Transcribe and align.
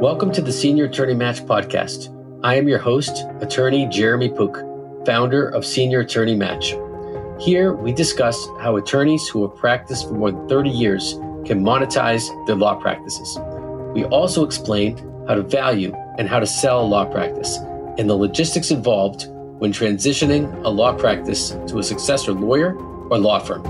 Welcome 0.00 0.32
to 0.32 0.40
the 0.40 0.50
Senior 0.50 0.86
Attorney 0.86 1.12
Match 1.12 1.44
podcast. 1.44 2.08
I 2.42 2.54
am 2.54 2.66
your 2.66 2.78
host, 2.78 3.26
attorney 3.42 3.84
Jeremy 3.84 4.30
Pook, 4.30 4.56
founder 5.04 5.50
of 5.50 5.66
Senior 5.66 6.00
Attorney 6.00 6.34
Match. 6.34 6.74
Here, 7.38 7.74
we 7.74 7.92
discuss 7.92 8.48
how 8.60 8.78
attorneys 8.78 9.28
who 9.28 9.46
have 9.46 9.58
practiced 9.58 10.08
for 10.08 10.14
more 10.14 10.32
than 10.32 10.48
30 10.48 10.70
years 10.70 11.12
can 11.44 11.62
monetize 11.62 12.24
their 12.46 12.56
law 12.56 12.76
practices. 12.76 13.38
We 13.92 14.04
also 14.06 14.42
explain 14.42 14.96
how 15.28 15.34
to 15.34 15.42
value 15.42 15.94
and 16.16 16.26
how 16.26 16.40
to 16.40 16.46
sell 16.46 16.80
a 16.80 16.86
law 16.86 17.04
practice 17.04 17.58
and 17.98 18.08
the 18.08 18.16
logistics 18.16 18.70
involved 18.70 19.26
when 19.58 19.70
transitioning 19.70 20.64
a 20.64 20.70
law 20.70 20.94
practice 20.94 21.50
to 21.66 21.78
a 21.78 21.82
successor 21.82 22.32
lawyer 22.32 22.74
or 23.10 23.18
law 23.18 23.38
firm. 23.38 23.64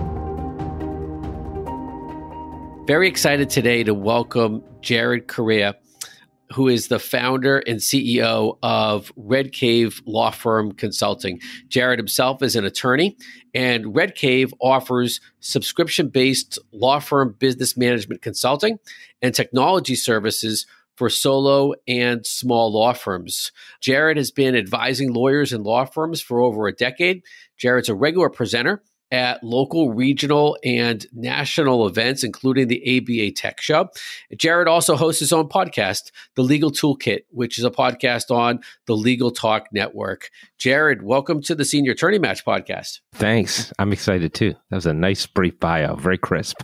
Very 2.87 3.09
excited 3.09 3.51
today 3.51 3.83
to 3.83 3.95
welcome 3.95 4.63
Jared 4.81 5.27
Correia 5.27 5.75
who 6.53 6.69
is 6.69 6.89
the 6.89 6.99
founder 6.99 7.59
and 7.59 7.79
CEO 7.79 8.59
of 8.63 9.13
Red 9.17 9.53
Cave 9.53 10.03
Law 10.05 10.31
Firm 10.31 10.73
Consulting. 10.73 11.41
Jared 11.69 11.99
himself 11.99 12.43
is 12.43 12.57
an 12.57 12.65
attorney, 12.65 13.17
and 13.55 13.95
Red 13.95 14.15
Cave 14.15 14.53
offers 14.61 15.21
subscription 15.41 16.09
based 16.09 16.59
law 16.73 16.99
firm 16.99 17.37
business 17.39 17.77
management 17.77 18.23
consulting 18.23 18.79
and 19.23 19.35
technology 19.35 19.95
services 19.95 20.67
for 20.97 21.09
solo 21.09 21.73
and 21.89 22.27
small 22.27 22.73
law 22.73 22.93
firms. 22.93 23.53
Jared 23.81 24.19
has 24.19 24.31
been 24.31 24.55
advising 24.55 25.15
lawyers 25.15 25.53
and 25.53 25.65
law 25.65 25.85
firms 25.85 26.21
for 26.21 26.41
over 26.41 26.67
a 26.67 26.75
decade. 26.75 27.23
Jared's 27.57 27.89
a 27.89 27.95
regular 27.95 28.29
presenter 28.29 28.83
at 29.11 29.43
local, 29.43 29.93
regional, 29.93 30.57
and 30.65 31.07
national 31.13 31.87
events, 31.87 32.23
including 32.25 32.69
the 32.69 32.99
ABA 32.99 33.33
Tech 33.33 33.61
Show. 33.61 33.89
Jared 34.37 34.69
also 34.69 34.97
hosts 34.97 35.21
his 35.21 35.33
own 35.33 35.49
podcast, 35.49 36.11
The 36.37 36.43
Legal 36.43 36.71
Toolkit, 36.71 37.23
which 37.31 37.59
is 37.59 37.65
a 37.65 37.71
podcast 37.71 38.31
on 38.35 38.61
the 38.87 38.97
Legal 38.97 39.31
Talk 39.31 39.67
Network. 39.73 40.31
Jared, 40.59 41.03
welcome 41.03 41.43
to 41.43 41.55
the 41.55 41.65
Senior 41.65 41.93
Attorney 41.93 42.19
Match 42.19 42.45
podcast. 42.45 43.01
Thanks. 43.15 43.73
I'm 43.79 43.93
excited 43.93 44.35
too. 44.35 44.55
That 44.71 44.77
was 44.77 44.87
a 44.87 44.95
nice, 44.95 45.27
brief 45.27 45.59
bio, 45.59 45.97
very 45.97 46.19
crisp. 46.19 46.63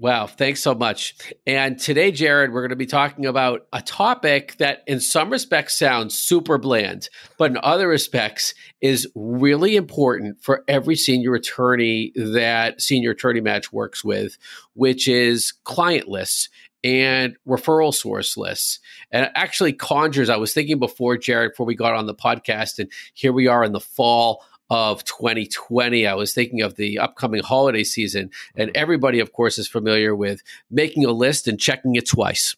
Wow, 0.00 0.28
thanks 0.28 0.62
so 0.62 0.76
much. 0.76 1.16
And 1.44 1.76
today, 1.76 2.12
Jared, 2.12 2.52
we're 2.52 2.60
going 2.60 2.70
to 2.70 2.76
be 2.76 2.86
talking 2.86 3.26
about 3.26 3.66
a 3.72 3.82
topic 3.82 4.56
that, 4.58 4.84
in 4.86 5.00
some 5.00 5.28
respects, 5.28 5.76
sounds 5.76 6.14
super 6.14 6.56
bland, 6.56 7.08
but 7.36 7.50
in 7.50 7.58
other 7.64 7.88
respects, 7.88 8.54
is 8.80 9.08
really 9.16 9.74
important 9.74 10.40
for 10.40 10.62
every 10.68 10.94
senior 10.94 11.34
attorney 11.34 12.12
that 12.14 12.80
Senior 12.80 13.10
Attorney 13.10 13.40
Match 13.40 13.72
works 13.72 14.04
with, 14.04 14.38
which 14.74 15.08
is 15.08 15.52
client 15.64 16.06
lists 16.06 16.48
and 16.84 17.36
referral 17.44 17.92
source 17.92 18.36
lists. 18.36 18.78
And 19.10 19.28
actually 19.34 19.72
conjures, 19.72 20.30
I 20.30 20.36
was 20.36 20.54
thinking 20.54 20.78
before, 20.78 21.16
Jared, 21.16 21.54
before 21.54 21.66
we 21.66 21.74
got 21.74 21.94
on 21.94 22.06
the 22.06 22.14
podcast, 22.14 22.78
and 22.78 22.88
here 23.14 23.32
we 23.32 23.48
are 23.48 23.64
in 23.64 23.72
the 23.72 23.80
fall 23.80 24.44
of 24.70 25.04
2020. 25.04 26.06
I 26.06 26.14
was 26.14 26.32
thinking 26.32 26.62
of 26.62 26.76
the 26.76 26.98
upcoming 26.98 27.42
holiday 27.42 27.84
season, 27.84 28.30
and 28.54 28.70
everybody, 28.74 29.20
of 29.20 29.32
course, 29.32 29.58
is 29.58 29.68
familiar 29.68 30.14
with 30.14 30.42
making 30.70 31.04
a 31.04 31.12
list 31.12 31.48
and 31.48 31.58
checking 31.58 31.96
it 31.96 32.08
twice. 32.08 32.56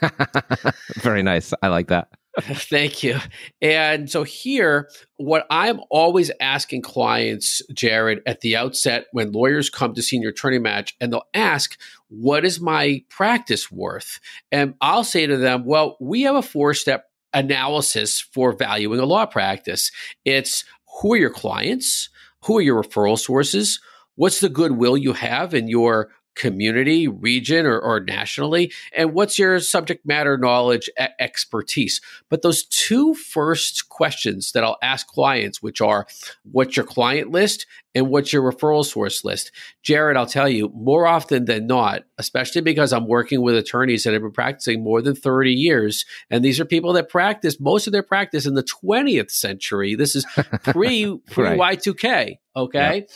Very 0.96 1.22
nice. 1.22 1.52
I 1.62 1.68
like 1.68 1.88
that. 1.88 2.08
Thank 2.40 3.02
you. 3.02 3.18
And 3.60 4.08
so 4.08 4.22
here, 4.22 4.90
what 5.16 5.46
I'm 5.50 5.80
always 5.90 6.30
asking 6.40 6.82
clients, 6.82 7.62
Jared, 7.72 8.22
at 8.26 8.42
the 8.42 8.56
outset 8.56 9.06
when 9.12 9.32
lawyers 9.32 9.70
come 9.70 9.94
to 9.94 10.02
senior 10.02 10.28
attorney 10.28 10.58
match 10.58 10.94
and 11.00 11.12
they'll 11.12 11.28
ask, 11.34 11.78
what 12.08 12.44
is 12.44 12.60
my 12.60 13.02
practice 13.08 13.72
worth? 13.72 14.20
And 14.52 14.74
I'll 14.80 15.04
say 15.04 15.26
to 15.26 15.36
them, 15.36 15.64
well, 15.64 15.96
we 16.00 16.22
have 16.22 16.36
a 16.36 16.42
four 16.42 16.74
step 16.74 17.06
analysis 17.32 18.20
for 18.20 18.52
valuing 18.52 19.00
a 19.00 19.04
law 19.04 19.26
practice. 19.26 19.90
It's 20.24 20.64
who 21.00 21.12
are 21.12 21.16
your 21.16 21.30
clients? 21.30 22.10
Who 22.44 22.58
are 22.58 22.62
your 22.62 22.82
referral 22.82 23.18
sources? 23.18 23.80
What's 24.16 24.40
the 24.40 24.48
goodwill 24.48 24.96
you 24.96 25.12
have 25.12 25.54
in 25.54 25.68
your 25.68 26.10
community, 26.38 27.08
region, 27.08 27.66
or, 27.66 27.78
or, 27.78 28.00
nationally? 28.00 28.72
And 28.96 29.12
what's 29.12 29.38
your 29.38 29.60
subject 29.60 30.06
matter 30.06 30.38
knowledge 30.38 30.88
expertise? 31.18 32.00
But 32.30 32.42
those 32.42 32.64
two 32.64 33.14
first 33.14 33.88
questions 33.88 34.52
that 34.52 34.64
I'll 34.64 34.78
ask 34.82 35.06
clients, 35.08 35.62
which 35.62 35.80
are 35.80 36.06
what's 36.50 36.76
your 36.76 36.86
client 36.86 37.30
list 37.30 37.66
and 37.94 38.08
what's 38.08 38.32
your 38.32 38.50
referral 38.50 38.84
source 38.84 39.24
list? 39.24 39.50
Jared, 39.82 40.16
I'll 40.16 40.26
tell 40.26 40.48
you 40.48 40.70
more 40.74 41.06
often 41.06 41.46
than 41.46 41.66
not, 41.66 42.04
especially 42.18 42.60
because 42.60 42.92
I'm 42.92 43.08
working 43.08 43.42
with 43.42 43.56
attorneys 43.56 44.04
that 44.04 44.12
have 44.12 44.22
been 44.22 44.30
practicing 44.30 44.84
more 44.84 45.02
than 45.02 45.16
30 45.16 45.52
years. 45.52 46.04
And 46.30 46.44
these 46.44 46.60
are 46.60 46.64
people 46.64 46.92
that 46.94 47.08
practice 47.08 47.58
most 47.58 47.86
of 47.86 47.92
their 47.92 48.02
practice 48.02 48.46
in 48.46 48.54
the 48.54 48.62
20th 48.62 49.30
century. 49.30 49.96
This 49.96 50.14
is 50.14 50.24
pre 50.62 51.18
pre 51.30 51.44
Y2K. 51.44 52.38
Okay. 52.54 52.96
Yep. 52.96 53.10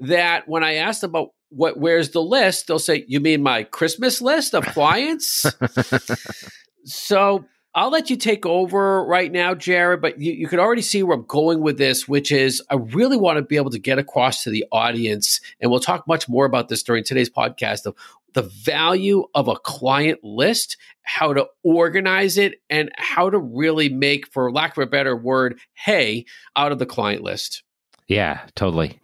That 0.00 0.48
when 0.48 0.64
I 0.64 0.74
asked 0.74 1.02
about 1.02 1.30
what 1.50 1.78
where's 1.78 2.10
the 2.10 2.22
list? 2.22 2.66
They'll 2.66 2.78
say 2.78 3.04
you 3.06 3.20
mean 3.20 3.42
my 3.42 3.64
christmas 3.64 4.22
list 4.22 4.54
of 4.54 4.64
clients? 4.66 5.46
So 6.84 7.44
i'll 7.74 7.90
let 7.90 8.10
you 8.10 8.16
take 8.16 8.44
over 8.46 9.04
right 9.04 9.30
now 9.30 9.54
jared 9.54 10.00
but 10.00 10.18
you, 10.18 10.32
you 10.32 10.48
can 10.48 10.58
already 10.58 10.82
see 10.82 11.02
where 11.02 11.16
i'm 11.16 11.24
going 11.26 11.60
with 11.60 11.78
this 11.78 12.08
which 12.08 12.32
is 12.32 12.60
i 12.70 12.74
really 12.74 13.16
want 13.16 13.36
to 13.36 13.42
be 13.42 13.56
able 13.56 13.70
to 13.70 13.78
get 13.78 13.98
across 13.98 14.42
to 14.42 14.50
the 14.50 14.64
audience 14.72 15.40
and 15.60 15.70
we'll 15.70 15.78
talk 15.78 16.08
much 16.08 16.28
more 16.28 16.46
about 16.46 16.68
this 16.68 16.82
during 16.82 17.04
today's 17.04 17.30
podcast 17.30 17.86
of 17.86 17.94
the 18.34 18.42
value 18.42 19.24
of 19.34 19.48
a 19.48 19.56
client 19.56 20.18
list 20.22 20.76
how 21.02 21.32
to 21.32 21.46
organize 21.62 22.38
it 22.38 22.60
and 22.68 22.90
how 22.96 23.30
to 23.30 23.38
really 23.38 23.88
make 23.88 24.30
for 24.32 24.52
lack 24.52 24.76
of 24.76 24.82
a 24.82 24.86
better 24.86 25.16
word 25.16 25.58
hay 25.74 26.24
out 26.56 26.72
of 26.72 26.78
the 26.78 26.86
client 26.86 27.22
list. 27.22 27.62
Yeah 28.06 28.40
totally 28.54 29.00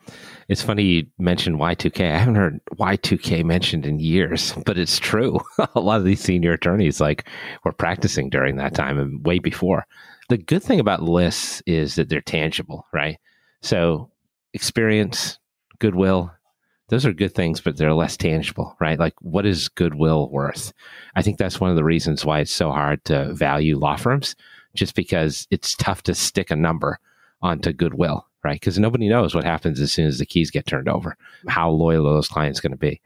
it's 0.49 0.62
funny 0.62 0.83
you 0.84 1.07
mentioned 1.19 1.59
Y2K. 1.59 2.12
I 2.12 2.19
haven't 2.19 2.37
heard 2.37 2.61
Y2K 2.79 3.45
mentioned 3.45 3.84
in 3.84 3.99
years, 3.99 4.53
but 4.67 4.79
it's 4.79 4.99
true. 4.99 5.41
a 5.75 5.81
lot 5.81 5.99
of 5.99 6.05
these 6.05 6.21
senior 6.21 6.53
attorneys 6.53 7.01
like 7.01 7.29
were 7.65 7.73
practicing 7.73 8.31
during 8.31 8.56
that 8.56 8.75
time 8.75 8.99
and 8.99 9.25
way 9.27 9.39
before. 9.39 9.87
The 10.29 10.39
good 10.39 10.62
thing 10.62 10.81
about 10.81 11.03
lists 11.03 11.62
is 11.67 11.95
that 11.97 12.09
they're 12.09 12.21
tangible, 12.21 12.87
right? 12.93 13.19
So 13.62 14.11
experience, 14.55 15.39
goodwill, 15.79 16.33
those 16.89 17.05
are 17.06 17.12
good 17.12 17.35
things, 17.35 17.61
but 17.61 17.77
they're 17.77 17.95
less 17.95 18.17
tangible, 18.17 18.77
right? 18.81 18.99
Like 18.99 19.15
what 19.21 19.47
is 19.47 19.69
goodwill 19.69 20.31
worth? 20.31 20.73
I 21.17 21.23
think 21.23 21.39
that's 21.39 21.61
one 21.61 21.71
of 21.71 21.77
the 21.77 21.85
reasons 21.85 22.25
why 22.25 22.41
it's 22.41 22.53
so 22.53 22.71
hard 22.71 23.05
to 23.06 23.33
value 23.35 23.79
law 23.79 23.97
firms, 23.97 24.37
just 24.75 24.95
because 24.95 25.49
it's 25.51 25.75
tough 25.75 26.03
to 26.05 26.15
stick 26.15 26.51
a 26.51 26.56
number 26.56 26.99
onto 27.43 27.73
goodwill 27.73 28.27
right? 28.45 28.59
Because 28.59 28.79
nobody 28.79 29.09
knows 29.09 29.35
what 29.35 29.45
happens 29.45 29.81
as 29.81 29.93
soon 29.93 30.07
as 30.07 30.19
the 30.19 30.27
keys 30.27 30.51
get 30.51 30.67
turned 30.67 30.89
over, 30.89 31.17
how 31.49 31.71
loyal 31.71 32.05
those 32.05 32.29
clients 32.29 32.61
going 32.61 32.73
to 32.73 32.77
be. 32.77 33.01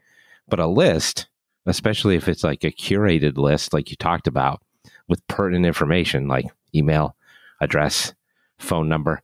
But 0.47 0.59
a 0.59 0.67
list, 0.67 1.27
especially 1.65 2.15
if 2.15 2.27
it's 2.27 2.43
like 2.43 2.63
a 2.63 2.71
curated 2.71 3.37
list, 3.37 3.73
like 3.73 3.89
you 3.89 3.95
talked 3.95 4.27
about, 4.27 4.61
with 5.07 5.25
pertinent 5.27 5.65
information 5.65 6.27
like 6.27 6.45
email, 6.73 7.15
address, 7.59 8.13
phone 8.59 8.87
number, 8.87 9.21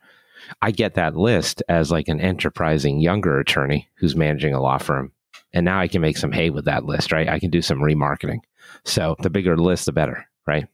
I 0.62 0.72
get 0.72 0.96
that 0.96 1.16
list 1.16 1.64
as 1.70 1.92
like 1.92 2.08
an 2.08 2.20
enterprising 2.20 3.00
younger 3.00 3.40
attorney 3.40 3.90
who's 3.96 4.16
managing 4.16 4.54
a 4.54 4.62
law 4.62 4.78
firm. 4.78 5.12
And 5.54 5.66
now 5.66 5.80
I 5.80 5.88
can 5.88 6.02
make 6.02 6.18
some 6.18 6.32
hay 6.32 6.50
with 6.50 6.66
that 6.66 6.86
list, 6.86 7.12
right? 7.12 7.30
I 7.30 7.40
can 7.40 7.50
do 7.50 7.62
some 7.62 7.80
remarketing. 7.80 8.40
So 8.84 9.16
the 9.20 9.30
bigger 9.30 9.56
the 9.56 9.64
list, 9.64 9.86
the 9.86 9.92
better, 9.92 10.28
right? 10.46 10.68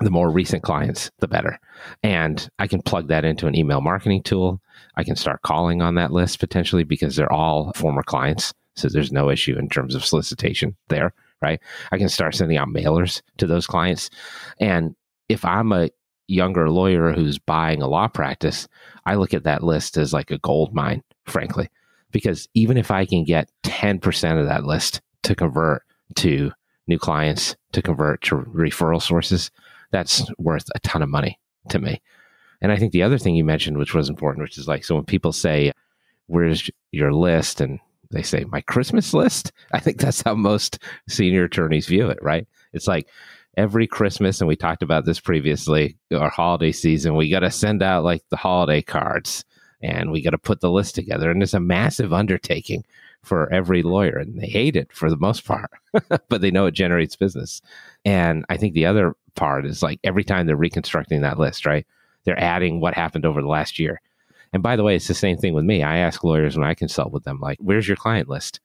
The 0.00 0.10
more 0.10 0.30
recent 0.30 0.62
clients, 0.62 1.10
the 1.18 1.28
better. 1.28 1.58
And 2.02 2.48
I 2.58 2.66
can 2.66 2.82
plug 2.82 3.08
that 3.08 3.24
into 3.24 3.46
an 3.46 3.56
email 3.56 3.80
marketing 3.80 4.22
tool. 4.22 4.60
I 4.96 5.04
can 5.04 5.16
start 5.16 5.42
calling 5.42 5.82
on 5.82 5.96
that 5.96 6.12
list 6.12 6.38
potentially 6.38 6.84
because 6.84 7.16
they're 7.16 7.32
all 7.32 7.72
former 7.74 8.02
clients. 8.02 8.54
So 8.76 8.88
there's 8.88 9.12
no 9.12 9.28
issue 9.28 9.58
in 9.58 9.68
terms 9.68 9.94
of 9.94 10.04
solicitation 10.04 10.76
there, 10.88 11.12
right? 11.42 11.60
I 11.90 11.98
can 11.98 12.08
start 12.08 12.36
sending 12.36 12.56
out 12.56 12.68
mailers 12.68 13.22
to 13.38 13.46
those 13.46 13.66
clients. 13.66 14.08
And 14.60 14.94
if 15.28 15.44
I'm 15.44 15.72
a 15.72 15.90
younger 16.28 16.70
lawyer 16.70 17.12
who's 17.12 17.38
buying 17.38 17.82
a 17.82 17.88
law 17.88 18.06
practice, 18.06 18.68
I 19.04 19.16
look 19.16 19.34
at 19.34 19.44
that 19.44 19.64
list 19.64 19.96
as 19.96 20.12
like 20.12 20.30
a 20.30 20.38
gold 20.38 20.74
mine, 20.74 21.02
frankly, 21.26 21.70
because 22.12 22.48
even 22.54 22.76
if 22.76 22.90
I 22.90 23.04
can 23.04 23.24
get 23.24 23.50
10% 23.64 24.40
of 24.40 24.46
that 24.46 24.64
list 24.64 25.00
to 25.24 25.34
convert 25.34 25.82
to 26.16 26.52
new 26.86 26.98
clients, 26.98 27.56
to 27.72 27.82
convert 27.82 28.22
to 28.22 28.36
referral 28.36 29.02
sources, 29.02 29.50
that's 29.90 30.24
worth 30.38 30.68
a 30.74 30.80
ton 30.80 31.02
of 31.02 31.08
money 31.08 31.38
to 31.70 31.78
me. 31.78 32.00
And 32.60 32.72
I 32.72 32.76
think 32.76 32.92
the 32.92 33.02
other 33.02 33.18
thing 33.18 33.36
you 33.36 33.44
mentioned, 33.44 33.78
which 33.78 33.94
was 33.94 34.08
important, 34.08 34.42
which 34.42 34.58
is 34.58 34.68
like, 34.68 34.84
so 34.84 34.96
when 34.96 35.04
people 35.04 35.32
say, 35.32 35.72
where's 36.26 36.68
your 36.92 37.12
list? 37.12 37.60
And 37.60 37.78
they 38.10 38.22
say, 38.22 38.44
my 38.44 38.60
Christmas 38.62 39.14
list. 39.14 39.52
I 39.72 39.80
think 39.80 39.98
that's 39.98 40.22
how 40.22 40.34
most 40.34 40.78
senior 41.08 41.44
attorneys 41.44 41.86
view 41.86 42.08
it, 42.08 42.18
right? 42.22 42.46
It's 42.72 42.88
like 42.88 43.08
every 43.56 43.86
Christmas, 43.86 44.40
and 44.40 44.48
we 44.48 44.56
talked 44.56 44.82
about 44.82 45.04
this 45.04 45.20
previously, 45.20 45.96
our 46.12 46.30
holiday 46.30 46.72
season, 46.72 47.16
we 47.16 47.30
got 47.30 47.40
to 47.40 47.50
send 47.50 47.82
out 47.82 48.04
like 48.04 48.22
the 48.30 48.36
holiday 48.36 48.82
cards 48.82 49.44
and 49.80 50.10
we 50.10 50.22
got 50.22 50.30
to 50.30 50.38
put 50.38 50.60
the 50.60 50.70
list 50.70 50.94
together. 50.94 51.30
And 51.30 51.42
it's 51.42 51.54
a 51.54 51.60
massive 51.60 52.12
undertaking 52.12 52.84
for 53.22 53.52
every 53.52 53.82
lawyer 53.82 54.16
and 54.16 54.40
they 54.40 54.46
hate 54.46 54.76
it 54.76 54.92
for 54.92 55.10
the 55.10 55.16
most 55.16 55.44
part, 55.44 55.70
but 56.28 56.40
they 56.40 56.50
know 56.50 56.66
it 56.66 56.74
generates 56.74 57.16
business. 57.16 57.60
And 58.04 58.44
I 58.48 58.56
think 58.56 58.74
the 58.74 58.86
other 58.86 59.14
part 59.38 59.64
is 59.64 59.82
like 59.82 60.00
every 60.04 60.24
time 60.24 60.46
they're 60.46 60.56
reconstructing 60.56 61.22
that 61.22 61.38
list, 61.38 61.64
right? 61.64 61.86
They're 62.24 62.38
adding 62.38 62.80
what 62.80 62.94
happened 62.94 63.24
over 63.24 63.40
the 63.40 63.48
last 63.48 63.78
year. 63.78 64.00
And 64.52 64.62
by 64.62 64.76
the 64.76 64.82
way, 64.82 64.96
it's 64.96 65.08
the 65.08 65.14
same 65.14 65.36
thing 65.36 65.54
with 65.54 65.64
me. 65.64 65.82
I 65.82 65.98
ask 65.98 66.24
lawyers 66.24 66.56
when 66.56 66.66
I 66.66 66.74
consult 66.74 67.12
with 67.12 67.24
them, 67.24 67.40
like, 67.40 67.58
where's 67.60 67.86
your 67.86 67.96
client 67.96 68.28
list? 68.28 68.60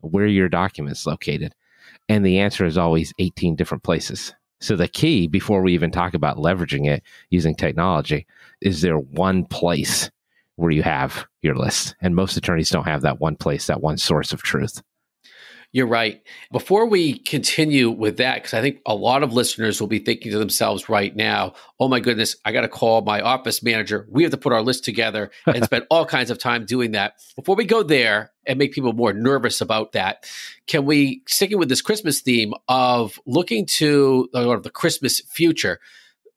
Where 0.00 0.24
are 0.24 0.28
your 0.28 0.48
documents 0.48 1.06
located? 1.06 1.54
And 2.08 2.24
the 2.24 2.38
answer 2.38 2.64
is 2.64 2.78
always 2.78 3.12
18 3.18 3.56
different 3.56 3.82
places. 3.82 4.34
So 4.60 4.76
the 4.76 4.88
key 4.88 5.26
before 5.26 5.62
we 5.62 5.74
even 5.74 5.90
talk 5.90 6.14
about 6.14 6.38
leveraging 6.38 6.88
it 6.88 7.02
using 7.30 7.54
technology 7.54 8.26
is 8.60 8.80
there 8.80 8.98
one 8.98 9.44
place 9.44 10.10
where 10.56 10.70
you 10.70 10.82
have 10.82 11.26
your 11.42 11.54
list? 11.54 11.94
And 12.00 12.14
most 12.14 12.36
attorneys 12.36 12.70
don't 12.70 12.86
have 12.86 13.02
that 13.02 13.20
one 13.20 13.36
place, 13.36 13.66
that 13.66 13.82
one 13.82 13.98
source 13.98 14.32
of 14.32 14.42
truth. 14.42 14.82
You're 15.74 15.88
right. 15.88 16.22
Before 16.52 16.86
we 16.86 17.18
continue 17.18 17.90
with 17.90 18.18
that, 18.18 18.36
because 18.36 18.54
I 18.54 18.60
think 18.60 18.78
a 18.86 18.94
lot 18.94 19.24
of 19.24 19.32
listeners 19.32 19.80
will 19.80 19.88
be 19.88 19.98
thinking 19.98 20.30
to 20.30 20.38
themselves 20.38 20.88
right 20.88 21.14
now, 21.16 21.54
oh 21.80 21.88
my 21.88 21.98
goodness, 21.98 22.36
I 22.44 22.52
got 22.52 22.60
to 22.60 22.68
call 22.68 23.02
my 23.02 23.20
office 23.20 23.60
manager. 23.60 24.06
We 24.08 24.22
have 24.22 24.30
to 24.30 24.38
put 24.38 24.52
our 24.52 24.62
list 24.62 24.84
together 24.84 25.32
and 25.48 25.64
spend 25.64 25.86
all 25.90 26.06
kinds 26.06 26.30
of 26.30 26.38
time 26.38 26.64
doing 26.64 26.92
that. 26.92 27.14
Before 27.34 27.56
we 27.56 27.64
go 27.64 27.82
there 27.82 28.30
and 28.46 28.56
make 28.56 28.72
people 28.72 28.92
more 28.92 29.12
nervous 29.12 29.60
about 29.60 29.94
that, 29.94 30.30
can 30.68 30.84
we, 30.84 31.24
sticking 31.26 31.58
with 31.58 31.70
this 31.70 31.82
Christmas 31.82 32.20
theme 32.20 32.54
of 32.68 33.18
looking 33.26 33.66
to 33.78 34.28
the 34.32 34.70
Christmas 34.72 35.22
future, 35.22 35.80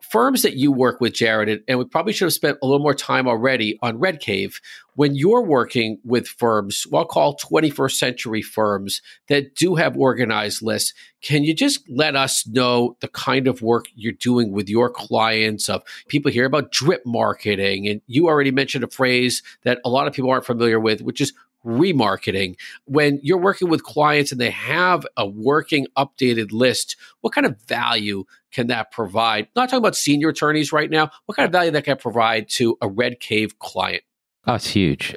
firms 0.10 0.42
that 0.42 0.56
you 0.56 0.72
work 0.72 1.02
with, 1.02 1.14
Jared, 1.14 1.64
and 1.68 1.80
we 1.80 1.86
probably 1.86 2.14
should 2.14 2.26
have 2.26 2.34
spent 2.34 2.58
a 2.62 2.66
little 2.66 2.82
more 2.82 2.94
time 2.94 3.28
already 3.28 3.78
on 3.82 4.00
Red 4.00 4.20
Cave. 4.20 4.60
When 4.96 5.16
you're 5.16 5.44
working 5.44 6.00
with 6.04 6.28
firms, 6.28 6.88
well, 6.90 7.02
I'll 7.02 7.08
call 7.08 7.38
21st 7.38 7.92
century 7.92 8.42
firms 8.42 9.02
that 9.28 9.56
do 9.56 9.76
have 9.76 9.96
organized 9.96 10.62
lists, 10.62 10.94
can 11.22 11.44
you 11.44 11.54
just 11.54 11.88
let 11.90 12.16
us 12.16 12.48
know 12.48 12.96
the 13.02 13.08
kind 13.10 13.48
of 13.48 13.62
work 13.62 13.86
you're 13.96 14.14
doing 14.14 14.52
with 14.52 14.70
your 14.70 14.90
clients? 14.90 15.70
Of 15.70 15.84
people 16.08 16.32
hear 16.32 16.46
about 16.46 16.72
drip 16.72 17.06
marketing, 17.06 17.88
and 17.88 18.02
you 18.08 18.28
already 18.28 18.52
mentioned 18.52 18.84
a 18.84 18.90
phrase 18.90 19.44
that 19.64 19.80
a 19.86 19.90
lot 19.90 20.08
of 20.08 20.14
people 20.14 20.32
aren't 20.32 20.46
familiar 20.46 20.80
with, 20.80 21.02
which 21.02 21.22
is 21.22 21.34
remarketing. 21.68 22.56
When 22.86 23.20
you're 23.22 23.38
working 23.38 23.70
with 23.70 23.84
clients 23.84 24.32
and 24.32 24.40
they 24.40 24.52
have 24.52 25.06
a 25.18 25.28
working 25.28 25.86
updated 25.98 26.52
list, 26.52 26.96
what 27.22 27.34
kind 27.34 27.46
of 27.46 27.62
value 27.68 28.24
can 28.52 28.68
that 28.68 28.92
provide? 28.92 29.50
Not 29.56 29.70
talking 29.70 29.80
about 29.80 29.96
senior 29.96 30.30
attorneys 30.30 30.72
right 30.72 30.90
now. 30.90 31.12
What 31.26 31.36
kind 31.36 31.46
of 31.46 31.52
value 31.52 31.72
that 31.72 31.84
can 31.84 31.98
provide 31.98 32.50
to 32.52 32.78
a 32.82 32.88
Red 32.88 33.20
Cave 33.20 33.60
client? 33.60 34.04
Oh, 34.48 34.54
That's 34.54 34.68
huge. 34.68 35.16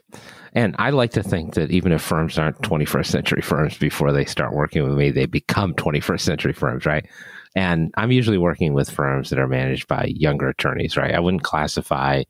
And 0.52 0.74
I 0.78 0.90
like 0.90 1.12
to 1.12 1.22
think 1.22 1.54
that 1.54 1.70
even 1.70 1.92
if 1.92 2.02
firms 2.02 2.36
aren't 2.36 2.60
21st 2.62 3.06
century 3.06 3.42
firms 3.42 3.78
before 3.78 4.12
they 4.12 4.24
start 4.24 4.52
working 4.52 4.82
with 4.82 4.98
me, 4.98 5.10
they 5.10 5.26
become 5.26 5.74
21st 5.74 6.20
century 6.20 6.52
firms, 6.52 6.84
right? 6.84 7.06
And 7.54 7.92
I'm 7.96 8.10
usually 8.10 8.38
working 8.38 8.74
with 8.74 8.90
firms 8.90 9.30
that 9.30 9.38
are 9.38 9.46
managed 9.46 9.86
by 9.86 10.10
younger 10.12 10.48
attorneys, 10.48 10.96
right? 10.96 11.14
I 11.14 11.20
wouldn't 11.20 11.44
classify 11.44 12.24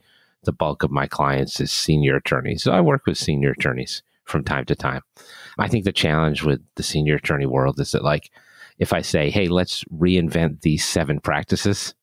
the 0.45 0.53
bulk 0.53 0.83
of 0.83 0.91
my 0.91 1.07
clients 1.07 1.61
as 1.61 1.73
senior 1.73 2.17
attorneys. 2.17 2.63
So 2.63 2.73
I 2.73 2.81
work 2.81 3.07
with 3.07 3.19
senior 3.19 3.51
attorneys 3.51 4.03
from 4.25 4.45
time 4.45 4.65
to 4.67 4.75
time. 4.75 5.03
I 5.59 5.69
think 5.69 5.85
the 5.85 5.93
challenge 5.93 6.43
with 6.43 6.61
the 6.77 6.83
senior 6.83 7.17
attorney 7.17 7.47
world 7.47 7.81
is 7.81 7.93
that, 7.93 8.05
like, 8.05 8.31
if 8.79 8.93
I 8.93 9.03
say, 9.03 9.31
hey, 9.31 9.49
let's 9.49 9.85
reinvent 9.85 10.63
these 10.63 10.85
seven 10.85 11.21
practices, 11.21 11.95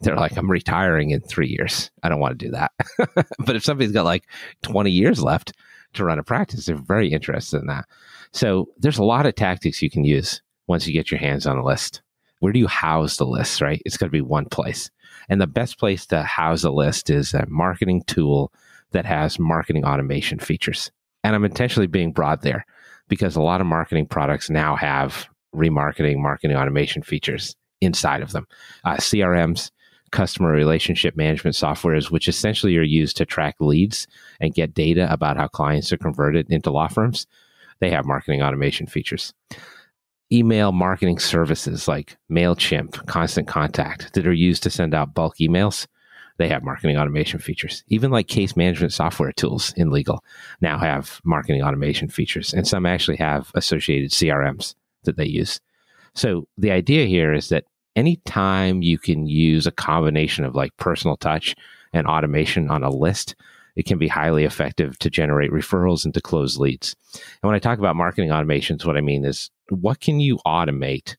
they're 0.00 0.16
like, 0.16 0.36
I'm 0.36 0.50
retiring 0.50 1.10
in 1.10 1.20
three 1.20 1.48
years. 1.48 1.90
I 2.02 2.08
don't 2.08 2.20
want 2.20 2.38
to 2.38 2.44
do 2.44 2.50
that. 2.52 2.72
but 3.38 3.56
if 3.56 3.64
somebody's 3.64 3.92
got 3.92 4.04
like 4.04 4.24
20 4.62 4.90
years 4.90 5.22
left 5.22 5.52
to 5.94 6.04
run 6.04 6.18
a 6.18 6.22
practice, 6.22 6.66
they're 6.66 6.76
very 6.76 7.08
interested 7.08 7.60
in 7.60 7.66
that. 7.66 7.86
So 8.32 8.68
there's 8.78 8.98
a 8.98 9.04
lot 9.04 9.26
of 9.26 9.34
tactics 9.34 9.82
you 9.82 9.90
can 9.90 10.04
use 10.04 10.42
once 10.66 10.86
you 10.86 10.92
get 10.92 11.10
your 11.10 11.20
hands 11.20 11.46
on 11.46 11.56
a 11.56 11.64
list. 11.64 12.02
Where 12.40 12.52
do 12.52 12.58
you 12.58 12.66
house 12.66 13.16
the 13.16 13.26
list, 13.26 13.60
right? 13.60 13.80
It's 13.86 13.96
going 13.96 14.08
to 14.08 14.16
be 14.16 14.20
one 14.20 14.46
place. 14.46 14.90
And 15.28 15.40
the 15.40 15.46
best 15.46 15.78
place 15.78 16.06
to 16.06 16.22
house 16.22 16.64
a 16.64 16.70
list 16.70 17.08
is 17.08 17.32
a 17.32 17.46
marketing 17.48 18.02
tool 18.06 18.52
that 18.92 19.06
has 19.06 19.38
marketing 19.38 19.84
automation 19.84 20.38
features. 20.38 20.90
And 21.26 21.34
I'm 21.34 21.44
intentionally 21.44 21.88
being 21.88 22.12
broad 22.12 22.42
there 22.42 22.64
because 23.08 23.34
a 23.34 23.42
lot 23.42 23.60
of 23.60 23.66
marketing 23.66 24.06
products 24.06 24.48
now 24.48 24.76
have 24.76 25.28
remarketing, 25.52 26.18
marketing 26.18 26.56
automation 26.56 27.02
features 27.02 27.56
inside 27.80 28.22
of 28.22 28.30
them. 28.30 28.46
Uh, 28.84 28.94
CRMs, 28.98 29.72
customer 30.12 30.52
relationship 30.52 31.16
management 31.16 31.56
softwares, 31.56 32.12
which 32.12 32.28
essentially 32.28 32.76
are 32.76 32.82
used 32.82 33.16
to 33.16 33.26
track 33.26 33.56
leads 33.58 34.06
and 34.40 34.54
get 34.54 34.72
data 34.72 35.12
about 35.12 35.36
how 35.36 35.48
clients 35.48 35.92
are 35.92 35.98
converted 35.98 36.48
into 36.48 36.70
law 36.70 36.86
firms, 36.86 37.26
they 37.80 37.90
have 37.90 38.06
marketing 38.06 38.40
automation 38.40 38.86
features. 38.86 39.34
Email 40.30 40.70
marketing 40.70 41.18
services 41.18 41.88
like 41.88 42.16
MailChimp, 42.30 43.04
Constant 43.06 43.48
Contact, 43.48 44.14
that 44.14 44.28
are 44.28 44.32
used 44.32 44.62
to 44.62 44.70
send 44.70 44.94
out 44.94 45.12
bulk 45.12 45.38
emails 45.40 45.88
they 46.38 46.48
have 46.48 46.62
marketing 46.62 46.96
automation 46.96 47.38
features. 47.38 47.82
Even 47.88 48.10
like 48.10 48.28
case 48.28 48.56
management 48.56 48.92
software 48.92 49.32
tools 49.32 49.72
in 49.76 49.90
legal 49.90 50.22
now 50.60 50.78
have 50.78 51.20
marketing 51.24 51.62
automation 51.62 52.08
features, 52.08 52.52
and 52.52 52.66
some 52.66 52.86
actually 52.86 53.16
have 53.16 53.50
associated 53.54 54.10
CRMs 54.10 54.74
that 55.04 55.16
they 55.16 55.26
use. 55.26 55.60
So 56.14 56.46
the 56.56 56.70
idea 56.70 57.06
here 57.06 57.32
is 57.32 57.48
that 57.50 57.64
anytime 57.94 58.82
you 58.82 58.98
can 58.98 59.26
use 59.26 59.66
a 59.66 59.72
combination 59.72 60.44
of 60.44 60.54
like 60.54 60.76
personal 60.76 61.16
touch 61.16 61.54
and 61.92 62.06
automation 62.06 62.70
on 62.70 62.82
a 62.82 62.90
list, 62.90 63.34
it 63.74 63.86
can 63.86 63.98
be 63.98 64.08
highly 64.08 64.44
effective 64.44 64.98
to 64.98 65.10
generate 65.10 65.50
referrals 65.50 66.04
and 66.04 66.14
to 66.14 66.20
close 66.20 66.58
leads. 66.58 66.94
And 67.14 67.48
when 67.48 67.54
I 67.54 67.58
talk 67.58 67.78
about 67.78 67.96
marketing 67.96 68.30
automations, 68.30 68.84
what 68.84 68.96
I 68.96 69.02
mean 69.02 69.24
is 69.24 69.50
what 69.68 70.00
can 70.00 70.20
you 70.20 70.38
automate 70.46 71.16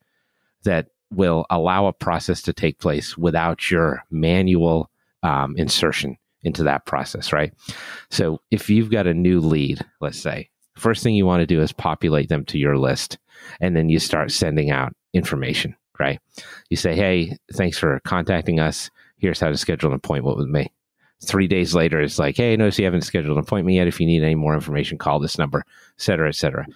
that 0.64 0.88
will 1.12 1.46
allow 1.50 1.88
a 1.88 1.94
process 1.94 2.42
to 2.44 2.54
take 2.54 2.80
place 2.80 3.18
without 3.18 3.72
your 3.72 4.04
manual 4.12 4.90
um, 5.24 5.56
insertion 5.58 6.18
into 6.44 6.64
that 6.64 6.86
process, 6.86 7.34
right? 7.34 7.54
So 8.10 8.40
if 8.52 8.70
you've 8.70 8.92
got 8.92 9.08
a 9.08 9.14
new 9.14 9.40
lead, 9.40 9.84
let's 10.02 10.20
say, 10.20 10.50
first 10.76 11.04
thing 11.04 11.16
you 11.16 11.26
want 11.26 11.42
to 11.42 11.48
do 11.48 11.62
is 11.62 11.72
populate 11.72 12.30
them 12.30 12.46
to 12.46 12.58
your 12.58 12.78
list, 12.78 13.18
and 13.60 13.76
then 13.76 13.90
you 13.90 14.00
start 14.00 14.32
sending 14.32 14.70
out 14.70 14.94
information, 15.14 15.76
right? 16.00 16.20
You 16.70 16.78
say, 16.78 16.96
hey, 16.96 17.38
thanks 17.54 17.78
for 17.78 18.00
contacting 18.06 18.60
us. 18.60 18.90
Here's 19.18 19.40
how 19.40 19.50
to 19.50 19.58
schedule 19.58 19.90
an 19.90 19.96
appointment 19.96 20.38
with 20.38 20.48
me. 20.48 20.72
Three 21.26 21.48
days 21.48 21.74
later, 21.74 22.00
it's 22.00 22.20
like, 22.20 22.38
hey, 22.38 22.56
notice 22.56 22.78
you 22.78 22.86
haven't 22.86 23.02
scheduled 23.02 23.38
an 23.38 23.44
appointment 23.44 23.76
yet. 23.76 23.88
If 23.88 24.00
you 24.00 24.06
need 24.06 24.22
any 24.22 24.36
more 24.36 24.54
information, 24.54 25.00
call 25.00 25.20
this 25.20 25.40
number, 25.40 25.62
et 25.62 25.66
cetera, 25.98 26.30
et 26.30 26.36
cetera. 26.36 26.68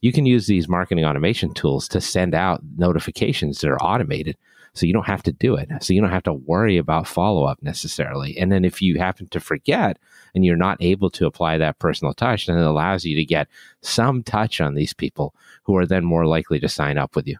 You 0.00 0.10
can 0.10 0.24
use 0.24 0.46
these 0.46 0.70
marketing 0.70 1.04
automation 1.04 1.52
tools 1.52 1.86
to 1.88 2.00
send 2.00 2.34
out 2.34 2.62
notifications 2.78 3.60
that 3.60 3.68
are 3.68 3.82
automated 3.82 4.38
so 4.74 4.86
you 4.86 4.92
don't 4.92 5.06
have 5.06 5.22
to 5.24 5.32
do 5.32 5.54
it. 5.54 5.68
So 5.80 5.92
you 5.92 6.00
don't 6.00 6.10
have 6.10 6.22
to 6.24 6.32
worry 6.32 6.76
about 6.76 7.08
follow 7.08 7.44
up 7.44 7.62
necessarily. 7.62 8.38
And 8.38 8.52
then 8.52 8.64
if 8.64 8.80
you 8.80 8.98
happen 8.98 9.28
to 9.28 9.40
forget 9.40 9.98
and 10.34 10.44
you're 10.44 10.56
not 10.56 10.78
able 10.80 11.10
to 11.10 11.26
apply 11.26 11.58
that 11.58 11.78
personal 11.78 12.14
touch, 12.14 12.46
then 12.46 12.58
it 12.58 12.64
allows 12.64 13.04
you 13.04 13.16
to 13.16 13.24
get 13.24 13.48
some 13.82 14.22
touch 14.22 14.60
on 14.60 14.74
these 14.74 14.92
people 14.92 15.34
who 15.64 15.76
are 15.76 15.86
then 15.86 16.04
more 16.04 16.26
likely 16.26 16.60
to 16.60 16.68
sign 16.68 16.98
up 16.98 17.16
with 17.16 17.26
you. 17.26 17.36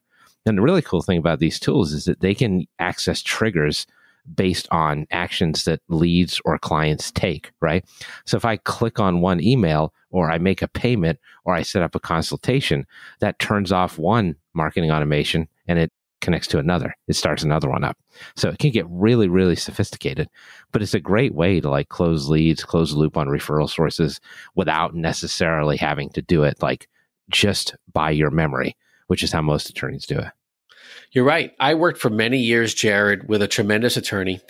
And 0.47 0.59
the 0.59 0.63
really 0.63 0.83
cool 0.83 1.03
thing 1.03 1.19
about 1.19 1.39
these 1.39 1.61
tools 1.61 1.93
is 1.93 2.07
that 2.07 2.21
they 2.21 2.35
can 2.35 2.67
access 2.79 3.23
triggers 3.23 3.87
based 4.35 4.69
on 4.71 5.07
actions 5.11 5.65
that 5.65 5.81
leads 5.89 6.41
or 6.45 6.59
clients 6.59 7.11
take, 7.11 7.53
right? 7.61 7.85
So 8.27 8.37
if 8.37 8.45
I 8.45 8.57
click 8.57 9.01
on 9.01 9.21
one 9.21 9.41
email 9.41 9.93
or 10.11 10.31
I 10.31 10.39
make 10.39 10.63
a 10.63 10.69
payment 10.69 11.19
or 11.45 11.55
I 11.55 11.63
set 11.63 11.83
up 11.83 11.95
a 11.95 12.01
consultation, 12.01 12.87
that 13.21 13.39
turns 13.39 13.73
off 13.73 13.99
one 13.99 14.37
marketing 14.55 14.91
automation 14.91 15.49
and 15.67 15.79
it 15.79 15.93
connects 16.21 16.49
to 16.49 16.59
another. 16.59 16.95
It 17.09 17.17
starts 17.17 17.43
another 17.43 17.69
one 17.69 17.85
up. 17.85 17.97
So 18.37 18.49
it 18.49 18.59
can 18.59 18.71
get 18.71 18.87
really, 18.89 19.29
really 19.29 19.57
sophisticated, 19.57 20.29
but 20.73 20.83
it's 20.83 20.95
a 20.95 21.01
great 21.01 21.35
way 21.35 21.61
to 21.61 21.71
like 21.71 21.89
close 21.89 22.29
leads, 22.29 22.65
close 22.65 22.93
the 22.93 22.99
loop 22.99 23.17
on 23.17 23.29
referral 23.29 23.69
sources 23.69 24.21
without 24.55 24.95
necessarily 24.95 25.77
having 25.77 26.11
to 26.11 26.23
do 26.23 26.43
it 26.43 26.63
like 26.63 26.89
just 27.31 27.75
by 27.93 28.11
your 28.11 28.31
memory, 28.31 28.77
which 29.07 29.23
is 29.23 29.33
how 29.33 29.43
most 29.43 29.71
attorneys 29.71 30.07
do 30.07 30.19
it. 30.19 30.29
You're 31.13 31.25
right. 31.25 31.53
I 31.59 31.75
worked 31.75 32.01
for 32.01 32.11
many 32.11 32.39
years, 32.39 32.75
Jared, 32.75 33.29
with 33.29 33.43
a 33.43 33.49
tremendous 33.49 33.97
attorney. 33.97 34.41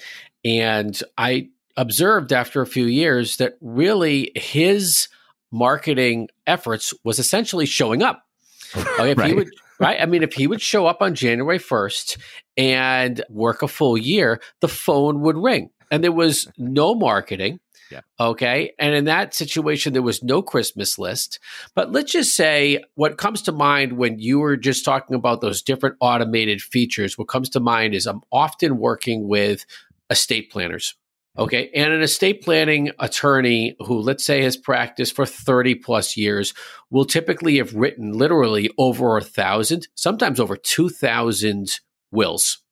And 0.44 1.00
I 1.16 1.48
observed 1.76 2.32
after 2.32 2.60
a 2.60 2.66
few 2.66 2.84
years 2.84 3.36
that 3.36 3.56
really 3.60 4.32
his 4.34 5.08
marketing 5.50 6.28
efforts 6.46 6.92
was 7.04 7.18
essentially 7.18 7.66
showing 7.66 8.02
up. 8.02 8.24
Okay, 8.76 8.88
oh, 9.00 9.04
if 9.04 9.18
right. 9.18 9.28
he 9.30 9.34
would 9.34 9.50
right? 9.80 10.00
I 10.00 10.06
mean, 10.06 10.22
if 10.22 10.34
he 10.34 10.46
would 10.46 10.60
show 10.60 10.86
up 10.86 11.00
on 11.00 11.14
January 11.14 11.58
1st 11.58 12.18
and 12.56 13.24
work 13.28 13.62
a 13.62 13.68
full 13.68 13.96
year, 13.96 14.40
the 14.60 14.68
phone 14.68 15.22
would 15.22 15.36
ring 15.36 15.70
and 15.90 16.04
there 16.04 16.12
was 16.12 16.48
no 16.58 16.94
marketing. 16.94 17.58
Yeah. 17.90 18.02
Okay. 18.20 18.72
And 18.78 18.94
in 18.94 19.06
that 19.06 19.34
situation, 19.34 19.92
there 19.92 20.02
was 20.02 20.22
no 20.22 20.42
Christmas 20.42 20.96
list. 20.96 21.40
But 21.74 21.90
let's 21.90 22.12
just 22.12 22.36
say 22.36 22.84
what 22.94 23.18
comes 23.18 23.42
to 23.42 23.52
mind 23.52 23.94
when 23.94 24.20
you 24.20 24.38
were 24.38 24.56
just 24.56 24.84
talking 24.84 25.16
about 25.16 25.40
those 25.40 25.60
different 25.60 25.96
automated 25.98 26.62
features, 26.62 27.18
what 27.18 27.26
comes 27.26 27.48
to 27.50 27.60
mind 27.60 27.94
is 27.94 28.06
I'm 28.06 28.22
often 28.30 28.78
working 28.78 29.26
with 29.26 29.66
estate 30.08 30.52
planners. 30.52 30.94
Okay. 31.38 31.70
And 31.74 31.92
an 31.92 32.02
estate 32.02 32.42
planning 32.42 32.90
attorney 32.98 33.76
who, 33.80 34.00
let's 34.00 34.24
say, 34.24 34.42
has 34.42 34.56
practiced 34.56 35.14
for 35.14 35.24
30 35.24 35.76
plus 35.76 36.16
years 36.16 36.52
will 36.90 37.04
typically 37.04 37.58
have 37.58 37.74
written 37.74 38.12
literally 38.12 38.70
over 38.78 39.16
a 39.16 39.22
thousand, 39.22 39.88
sometimes 39.94 40.40
over 40.40 40.56
2,000 40.56 41.80
wills. 42.10 42.62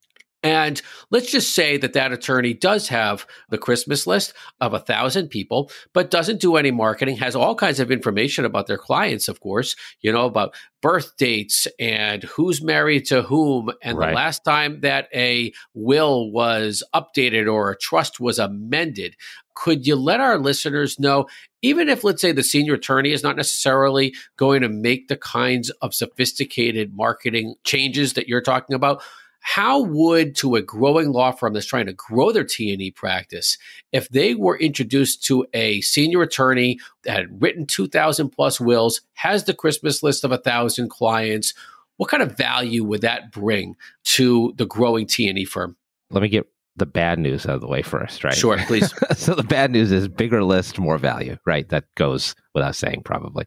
And 0.43 0.81
let's 1.11 1.33
just 1.33 1.53
say 1.53 1.79
that 1.79 1.95
that 1.95 2.13
attorney 2.13 2.55
does 2.55 2.89
have 2.89 3.27
the 3.51 3.59
Christmas 3.59 4.07
list 4.07 4.35
of 4.61 4.73
a 4.73 4.79
thousand 4.79 5.29
people, 5.29 5.71
but 5.93 6.13
doesn't 6.13 6.41
do 6.41 6.57
any 6.57 6.71
marketing, 6.71 7.17
has 7.17 7.35
all 7.35 7.57
kinds 7.57 7.81
of 7.81 7.91
information 7.91 8.45
about 8.45 8.69
their 8.69 8.79
clients, 8.79 9.27
of 9.27 9.41
course, 9.41 9.75
you 10.01 10.13
know, 10.13 10.27
about 10.27 10.55
birth 10.81 11.17
dates 11.17 11.67
and 11.81 12.23
who's 12.23 12.63
married 12.63 13.07
to 13.07 13.23
whom 13.23 13.73
and 13.83 13.99
right. 13.99 14.11
the 14.11 14.15
last 14.15 14.45
time 14.45 14.81
that 14.83 15.09
a 15.13 15.53
will 15.75 16.31
was 16.31 16.85
updated 16.95 17.53
or 17.53 17.71
a 17.71 17.77
trust 17.77 18.21
was 18.21 18.39
amended. 18.39 19.17
Could 19.55 19.89
you 19.89 19.97
let 19.97 20.21
our 20.21 20.39
listeners 20.39 21.01
know, 21.01 21.27
even 21.63 21.89
if, 21.89 22.05
let's 22.05 22.23
say, 22.23 22.31
the 22.31 22.45
senior 22.45 22.75
attorney 22.75 23.11
is 23.11 23.25
not 23.25 23.37
necessarily 23.37 24.15
going 24.37 24.63
to 24.63 24.69
make 24.69 25.09
the 25.09 25.17
kinds 25.17 25.71
of 25.83 25.95
sophisticated 25.95 26.95
marketing 26.95 27.57
changes 27.65 28.13
that 28.13 28.29
you're 28.29 28.41
talking 28.41 28.77
about? 28.77 29.03
How 29.49 29.81
would 29.81 30.37
to 30.37 30.57
a 30.57 30.63
growing 30.63 31.11
law 31.11 31.31
firm 31.31 31.55
that's 31.55 31.65
trying 31.65 31.87
to 31.87 31.93
grow 31.95 32.33
their 32.33 32.45
T&E 32.45 32.91
practice 32.91 33.57
if 33.93 34.09
they 34.11 34.35
were 34.35 34.59
introduced 34.59 35.25
to 35.25 35.47
a 35.55 35.81
senior 35.81 36.21
attorney 36.21 36.79
that 37.05 37.17
had 37.17 37.43
written 37.43 37.65
2000 37.65 38.29
plus 38.29 38.61
wills 38.61 39.01
has 39.15 39.45
the 39.45 39.55
christmas 39.55 40.03
list 40.03 40.23
of 40.23 40.33
a 40.33 40.39
thousand 40.39 40.91
clients 40.91 41.55
what 41.97 42.11
kind 42.11 42.23
of 42.23 42.37
value 42.37 42.85
would 42.85 43.01
that 43.01 43.33
bring 43.33 43.75
to 44.05 44.55
the 44.57 44.67
growing 44.67 45.07
T&E 45.07 45.45
firm? 45.45 45.77
Let 46.11 46.23
me 46.23 46.29
get 46.29 46.47
the 46.77 46.87
bad 46.87 47.19
news 47.19 47.45
out 47.45 47.57
of 47.57 47.61
the 47.61 47.67
way 47.67 47.83
first 47.83 48.23
right? 48.25 48.35
Sure 48.35 48.57
please. 48.67 48.95
So 49.17 49.35
the 49.35 49.43
bad 49.43 49.73
news 49.73 49.91
is 49.91 50.09
bigger 50.09 50.45
list 50.45 50.79
more 50.79 50.97
value 50.97 51.37
right? 51.45 51.69
That 51.69 51.85
goes 51.97 52.35
without 52.55 52.77
saying 52.77 53.03
probably. 53.05 53.47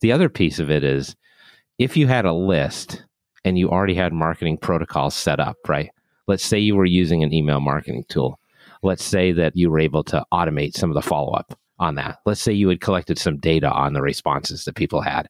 The 0.00 0.12
other 0.12 0.28
piece 0.28 0.58
of 0.58 0.70
it 0.70 0.84
is 0.84 1.16
if 1.78 1.96
you 1.96 2.06
had 2.06 2.24
a 2.24 2.32
list 2.32 3.04
and 3.44 3.58
you 3.58 3.70
already 3.70 3.94
had 3.94 4.12
marketing 4.12 4.56
protocols 4.56 5.14
set 5.14 5.40
up, 5.40 5.56
right? 5.68 5.90
Let's 6.26 6.44
say 6.44 6.58
you 6.58 6.76
were 6.76 6.84
using 6.84 7.22
an 7.22 7.32
email 7.32 7.60
marketing 7.60 8.04
tool. 8.08 8.38
Let's 8.82 9.04
say 9.04 9.32
that 9.32 9.56
you 9.56 9.70
were 9.70 9.80
able 9.80 10.04
to 10.04 10.24
automate 10.32 10.74
some 10.74 10.90
of 10.90 10.94
the 10.94 11.02
follow 11.02 11.32
up 11.32 11.58
on 11.78 11.96
that. 11.96 12.18
Let's 12.24 12.40
say 12.40 12.52
you 12.52 12.68
had 12.68 12.80
collected 12.80 13.18
some 13.18 13.38
data 13.38 13.70
on 13.70 13.92
the 13.92 14.02
responses 14.02 14.64
that 14.64 14.76
people 14.76 15.00
had. 15.00 15.28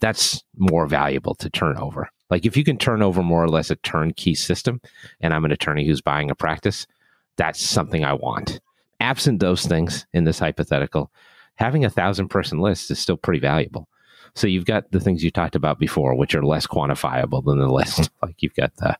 That's 0.00 0.42
more 0.56 0.86
valuable 0.86 1.34
to 1.36 1.50
turn 1.50 1.76
over. 1.76 2.08
Like 2.30 2.44
if 2.44 2.56
you 2.56 2.64
can 2.64 2.76
turn 2.78 3.02
over 3.02 3.22
more 3.22 3.42
or 3.42 3.48
less 3.48 3.70
a 3.70 3.76
turnkey 3.76 4.34
system, 4.34 4.80
and 5.20 5.32
I'm 5.32 5.44
an 5.44 5.52
attorney 5.52 5.86
who's 5.86 6.00
buying 6.00 6.30
a 6.30 6.34
practice, 6.34 6.86
that's 7.36 7.60
something 7.60 8.04
I 8.04 8.12
want. 8.12 8.60
Absent 9.00 9.40
those 9.40 9.64
things 9.64 10.06
in 10.12 10.24
this 10.24 10.38
hypothetical, 10.38 11.10
having 11.54 11.84
a 11.84 11.90
thousand 11.90 12.28
person 12.28 12.58
list 12.58 12.90
is 12.90 12.98
still 12.98 13.16
pretty 13.16 13.40
valuable. 13.40 13.88
So 14.34 14.46
you've 14.46 14.64
got 14.64 14.90
the 14.90 15.00
things 15.00 15.24
you 15.24 15.30
talked 15.30 15.56
about 15.56 15.78
before, 15.78 16.14
which 16.14 16.34
are 16.34 16.44
less 16.44 16.66
quantifiable 16.66 17.44
than 17.44 17.58
the 17.58 17.72
list. 17.72 18.00
Mm-hmm. 18.00 18.26
Like 18.26 18.42
you've 18.42 18.54
got 18.54 18.74
the 18.76 18.96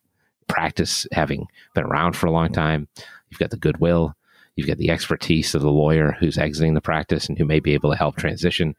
practice 0.47 1.06
having 1.12 1.47
been 1.75 1.85
around 1.85 2.16
for 2.16 2.26
a 2.26 2.32
long 2.32 2.52
time. 2.52 2.88
You've 3.30 3.38
got 3.38 3.50
the 3.50 3.56
goodwill. 3.56 4.14
You've 4.56 4.66
got 4.66 4.78
the 4.78 4.90
expertise 4.90 5.54
of 5.54 5.62
the 5.62 5.70
lawyer 5.70 6.16
who's 6.18 6.37
exiting 6.37 6.75
the 6.75 6.80
practice 6.80 7.28
and 7.28 7.38
who 7.38 7.44
may 7.44 7.61
be 7.61 7.75
able 7.75 7.90
to 7.92 7.97
help 7.97 8.16
transition. 8.16 8.75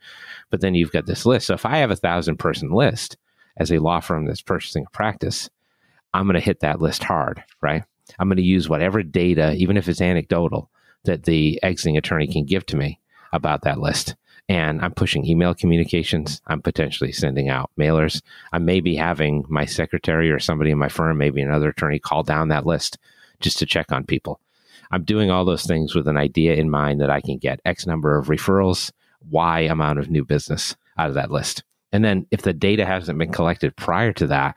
But 0.49 0.59
then 0.59 0.75
you've 0.75 0.91
got 0.91 1.05
this 1.05 1.25
list. 1.25 1.47
So 1.47 1.53
if 1.53 1.65
I 1.65 1.77
have 1.77 1.91
a 1.91 1.95
thousand 1.95 2.37
person 2.37 2.71
list 2.71 3.15
as 3.55 3.71
a 3.71 3.79
law 3.79 4.01
firm 4.01 4.25
that's 4.25 4.41
purchasing 4.41 4.85
a 4.85 4.89
practice, 4.89 5.49
I'm 6.13 6.25
going 6.25 6.33
to 6.33 6.41
hit 6.41 6.59
that 6.61 6.81
list 6.81 7.03
hard, 7.03 7.43
right? 7.61 7.83
I'm 8.17 8.27
going 8.27 8.37
to 8.37 8.43
use 8.43 8.67
whatever 8.67 9.03
data, 9.03 9.53
even 9.53 9.77
if 9.77 9.87
it's 9.87 10.01
anecdotal, 10.01 10.69
that 11.05 11.23
the 11.23 11.61
exiting 11.63 11.97
attorney 11.97 12.27
can 12.27 12.43
give 12.43 12.65
to 12.65 12.77
me 12.77 12.99
about 13.31 13.61
that 13.61 13.79
list 13.79 14.15
and 14.49 14.81
I'm 14.81 14.93
pushing 14.93 15.25
email 15.25 15.53
communications. 15.53 16.41
I'm 16.47 16.61
potentially 16.61 17.11
sending 17.11 17.49
out 17.49 17.69
mailers. 17.79 18.21
I 18.51 18.57
may 18.57 18.79
be 18.79 18.95
having 18.95 19.45
my 19.47 19.65
secretary 19.65 20.31
or 20.31 20.39
somebody 20.39 20.71
in 20.71 20.79
my 20.79 20.89
firm, 20.89 21.19
maybe 21.19 21.41
another 21.41 21.69
attorney, 21.69 21.99
call 21.99 22.23
down 22.23 22.47
that 22.47 22.65
list 22.65 22.97
just 23.39 23.59
to 23.59 23.67
check 23.67 23.91
on 23.91 24.05
people. 24.05 24.41
I'm 24.91 25.03
doing 25.03 25.29
all 25.29 25.45
those 25.45 25.65
things 25.65 25.93
with 25.93 26.07
an 26.07 26.17
idea 26.17 26.55
in 26.55 26.71
mind 26.71 26.99
that 26.99 27.11
I 27.11 27.21
can 27.21 27.37
get 27.37 27.61
X 27.63 27.85
number 27.85 28.17
of 28.17 28.27
referrals, 28.27 28.91
Y 29.29 29.61
amount 29.61 29.99
of 29.99 30.09
new 30.09 30.25
business 30.25 30.75
out 30.97 31.09
of 31.09 31.13
that 31.13 31.29
list. 31.29 31.63
And 31.91 32.03
then 32.03 32.25
if 32.31 32.41
the 32.41 32.53
data 32.53 32.85
hasn't 32.85 33.19
been 33.19 33.31
collected 33.31 33.75
prior 33.75 34.13
to 34.13 34.27
that, 34.27 34.55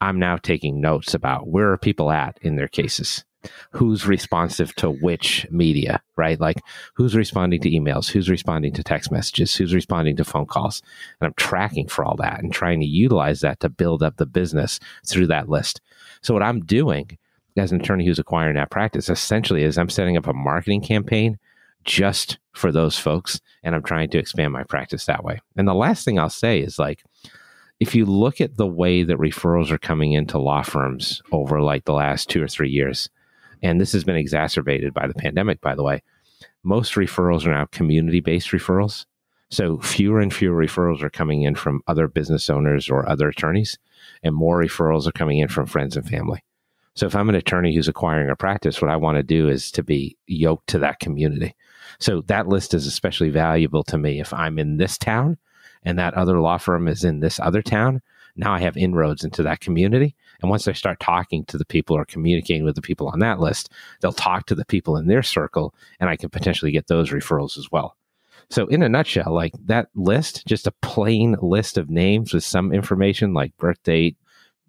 I'm 0.00 0.18
now 0.18 0.38
taking 0.38 0.80
notes 0.80 1.12
about 1.12 1.46
where 1.46 1.70
are 1.72 1.78
people 1.78 2.10
at 2.10 2.38
in 2.40 2.56
their 2.56 2.68
cases 2.68 3.24
who's 3.70 4.06
responsive 4.06 4.74
to 4.76 4.90
which 4.90 5.46
media, 5.50 6.02
right? 6.16 6.40
Like 6.40 6.62
who's 6.94 7.14
responding 7.14 7.60
to 7.62 7.70
emails, 7.70 8.10
who's 8.10 8.30
responding 8.30 8.72
to 8.74 8.82
text 8.82 9.10
messages, 9.10 9.54
who's 9.54 9.74
responding 9.74 10.16
to 10.16 10.24
phone 10.24 10.46
calls. 10.46 10.82
And 11.20 11.26
I'm 11.26 11.34
tracking 11.34 11.88
for 11.88 12.04
all 12.04 12.16
that 12.16 12.42
and 12.42 12.52
trying 12.52 12.80
to 12.80 12.86
utilize 12.86 13.40
that 13.40 13.60
to 13.60 13.68
build 13.68 14.02
up 14.02 14.16
the 14.16 14.26
business 14.26 14.80
through 15.06 15.28
that 15.28 15.48
list. 15.48 15.80
So 16.22 16.34
what 16.34 16.42
I'm 16.42 16.64
doing 16.64 17.18
as 17.56 17.72
an 17.72 17.80
attorney 17.80 18.04
who's 18.04 18.18
acquiring 18.18 18.56
that 18.56 18.70
practice 18.70 19.08
essentially 19.08 19.62
is 19.62 19.78
I'm 19.78 19.88
setting 19.88 20.16
up 20.16 20.26
a 20.26 20.32
marketing 20.32 20.82
campaign 20.82 21.38
just 21.84 22.38
for 22.52 22.72
those 22.72 22.98
folks 22.98 23.40
and 23.62 23.74
I'm 23.74 23.82
trying 23.82 24.10
to 24.10 24.18
expand 24.18 24.52
my 24.52 24.64
practice 24.64 25.06
that 25.06 25.24
way. 25.24 25.40
And 25.56 25.66
the 25.68 25.74
last 25.74 26.04
thing 26.04 26.18
I'll 26.18 26.28
say 26.28 26.60
is 26.60 26.78
like 26.78 27.04
if 27.78 27.94
you 27.94 28.06
look 28.06 28.40
at 28.40 28.56
the 28.56 28.66
way 28.66 29.02
that 29.02 29.18
referrals 29.18 29.70
are 29.70 29.78
coming 29.78 30.12
into 30.12 30.38
law 30.38 30.62
firms 30.62 31.22
over 31.30 31.60
like 31.60 31.84
the 31.84 31.92
last 31.92 32.28
2 32.30 32.42
or 32.42 32.48
3 32.48 32.70
years, 32.70 33.10
and 33.62 33.80
this 33.80 33.92
has 33.92 34.04
been 34.04 34.16
exacerbated 34.16 34.94
by 34.94 35.06
the 35.06 35.14
pandemic, 35.14 35.60
by 35.60 35.74
the 35.74 35.82
way. 35.82 36.02
Most 36.62 36.94
referrals 36.94 37.46
are 37.46 37.52
now 37.52 37.66
community 37.66 38.20
based 38.20 38.50
referrals. 38.50 39.06
So 39.50 39.78
fewer 39.78 40.20
and 40.20 40.34
fewer 40.34 40.60
referrals 40.60 41.02
are 41.02 41.10
coming 41.10 41.42
in 41.42 41.54
from 41.54 41.82
other 41.86 42.08
business 42.08 42.50
owners 42.50 42.90
or 42.90 43.08
other 43.08 43.28
attorneys, 43.28 43.78
and 44.22 44.34
more 44.34 44.60
referrals 44.60 45.06
are 45.06 45.12
coming 45.12 45.38
in 45.38 45.48
from 45.48 45.66
friends 45.66 45.96
and 45.96 46.06
family. 46.06 46.42
So 46.94 47.06
if 47.06 47.14
I'm 47.14 47.28
an 47.28 47.34
attorney 47.34 47.74
who's 47.74 47.88
acquiring 47.88 48.30
a 48.30 48.36
practice, 48.36 48.80
what 48.80 48.90
I 48.90 48.96
want 48.96 49.16
to 49.16 49.22
do 49.22 49.48
is 49.48 49.70
to 49.72 49.82
be 49.82 50.16
yoked 50.26 50.68
to 50.68 50.78
that 50.80 50.98
community. 50.98 51.54
So 52.00 52.22
that 52.22 52.48
list 52.48 52.74
is 52.74 52.86
especially 52.86 53.30
valuable 53.30 53.84
to 53.84 53.98
me 53.98 54.18
if 54.18 54.32
I'm 54.32 54.58
in 54.58 54.78
this 54.78 54.98
town 54.98 55.36
and 55.82 55.98
that 55.98 56.14
other 56.14 56.40
law 56.40 56.58
firm 56.58 56.88
is 56.88 57.04
in 57.04 57.20
this 57.20 57.38
other 57.38 57.62
town. 57.62 58.00
Now 58.34 58.52
I 58.52 58.60
have 58.60 58.76
inroads 58.76 59.24
into 59.24 59.42
that 59.44 59.60
community 59.60 60.16
and 60.40 60.50
once 60.50 60.64
they 60.64 60.72
start 60.72 61.00
talking 61.00 61.44
to 61.46 61.58
the 61.58 61.64
people 61.64 61.96
or 61.96 62.04
communicating 62.04 62.64
with 62.64 62.74
the 62.74 62.82
people 62.82 63.08
on 63.08 63.20
that 63.20 63.40
list, 63.40 63.70
they'll 64.00 64.12
talk 64.12 64.46
to 64.46 64.54
the 64.54 64.64
people 64.64 64.96
in 64.96 65.06
their 65.06 65.22
circle, 65.22 65.74
and 66.00 66.10
I 66.10 66.16
can 66.16 66.30
potentially 66.30 66.72
get 66.72 66.88
those 66.88 67.10
referrals 67.10 67.58
as 67.58 67.70
well. 67.70 67.96
So, 68.48 68.66
in 68.66 68.82
a 68.82 68.88
nutshell, 68.88 69.32
like 69.34 69.54
that 69.64 69.88
list, 69.94 70.46
just 70.46 70.66
a 70.66 70.74
plain 70.82 71.36
list 71.42 71.78
of 71.78 71.90
names 71.90 72.32
with 72.32 72.44
some 72.44 72.72
information 72.72 73.34
like 73.34 73.56
birth 73.56 73.82
date, 73.82 74.16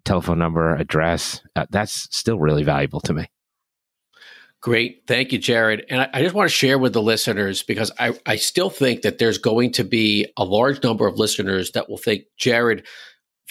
telephone 0.04 0.38
number, 0.38 0.74
address, 0.74 1.42
uh, 1.54 1.66
that's 1.70 2.08
still 2.16 2.38
really 2.38 2.64
valuable 2.64 3.00
to 3.00 3.14
me. 3.14 3.26
Great. 4.60 5.04
Thank 5.06 5.32
you, 5.32 5.38
Jared. 5.38 5.84
And 5.88 6.00
I, 6.00 6.08
I, 6.14 6.22
just 6.22 6.34
want 6.34 6.50
to 6.50 6.56
share 6.56 6.78
with 6.78 6.92
the 6.92 7.02
listeners 7.02 7.62
because 7.62 7.92
I, 7.96 8.18
I 8.26 8.34
still 8.34 8.70
think 8.70 9.02
that 9.02 9.18
there's 9.18 9.38
going 9.38 9.70
to 9.72 9.84
be 9.84 10.26
a 10.36 10.44
large 10.44 10.82
number 10.82 11.06
of 11.06 11.16
listeners 11.16 11.70
that 11.72 11.88
will 11.88 11.96
think, 11.96 12.24
Jared, 12.36 12.84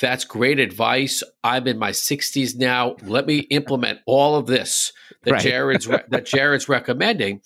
that's 0.02 0.26
great 0.26 0.60
advice. 0.60 1.24
I'm 1.44 1.68
in 1.68 1.78
my 1.78 1.92
60s 1.92 2.56
now. 2.56 2.96
Let 3.04 3.26
me 3.26 3.40
implement 3.40 4.00
all 4.06 4.36
of 4.36 4.46
this 4.46 4.94
that 5.24 5.32
right. 5.32 5.42
Jared's 5.42 5.88
re- 5.88 6.04
that 6.10 6.26
Jared's 6.26 6.70
recommending, 6.70 7.42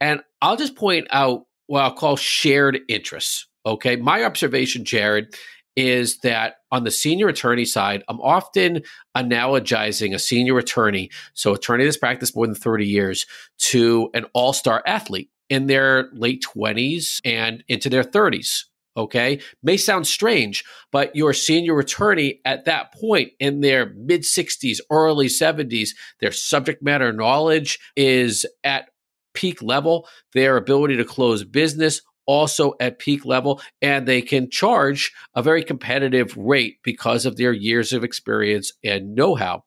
and 0.00 0.20
I'll 0.40 0.56
just 0.56 0.76
point 0.76 1.08
out 1.10 1.46
what 1.66 1.82
I'll 1.82 1.94
call 1.94 2.16
shared 2.16 2.80
interests. 2.88 3.46
Okay, 3.64 3.96
my 3.96 4.22
observation, 4.24 4.84
Jared, 4.84 5.34
is 5.74 6.18
that 6.18 6.56
on 6.70 6.84
the 6.84 6.90
senior 6.90 7.28
attorney 7.28 7.64
side, 7.64 8.04
I'm 8.08 8.20
often 8.20 8.82
analogizing 9.16 10.14
a 10.14 10.18
senior 10.18 10.58
attorney, 10.58 11.10
so 11.34 11.54
attorney 11.54 11.84
that's 11.84 11.96
practiced 11.96 12.36
more 12.36 12.46
than 12.46 12.54
30 12.54 12.86
years, 12.86 13.26
to 13.58 14.10
an 14.14 14.26
all 14.32 14.52
star 14.52 14.82
athlete 14.86 15.30
in 15.48 15.66
their 15.66 16.08
late 16.12 16.44
20s 16.56 17.20
and 17.24 17.62
into 17.68 17.88
their 17.88 18.04
30s 18.04 18.64
okay? 18.96 19.40
May 19.62 19.76
sound 19.76 20.06
strange 20.06 20.64
but 20.92 21.14
your 21.14 21.32
senior 21.32 21.78
attorney 21.78 22.40
at 22.44 22.64
that 22.64 22.92
point 22.94 23.32
in 23.38 23.60
their 23.60 23.92
mid 23.94 24.22
60s 24.22 24.80
early 24.90 25.26
70s 25.26 25.90
their 26.20 26.32
subject 26.32 26.82
matter 26.82 27.12
knowledge 27.12 27.78
is 27.96 28.46
at 28.64 28.90
peak 29.34 29.60
level 29.62 30.08
their 30.32 30.56
ability 30.56 30.96
to 30.96 31.04
close 31.04 31.44
business 31.44 32.00
also 32.26 32.74
at 32.80 32.98
peak 32.98 33.24
level 33.24 33.60
and 33.80 34.06
they 34.06 34.20
can 34.20 34.50
charge 34.50 35.12
a 35.34 35.42
very 35.42 35.62
competitive 35.62 36.36
rate 36.36 36.78
because 36.82 37.24
of 37.24 37.36
their 37.36 37.52
years 37.52 37.92
of 37.92 38.04
experience 38.04 38.72
and 38.84 39.14
know-how. 39.14 39.62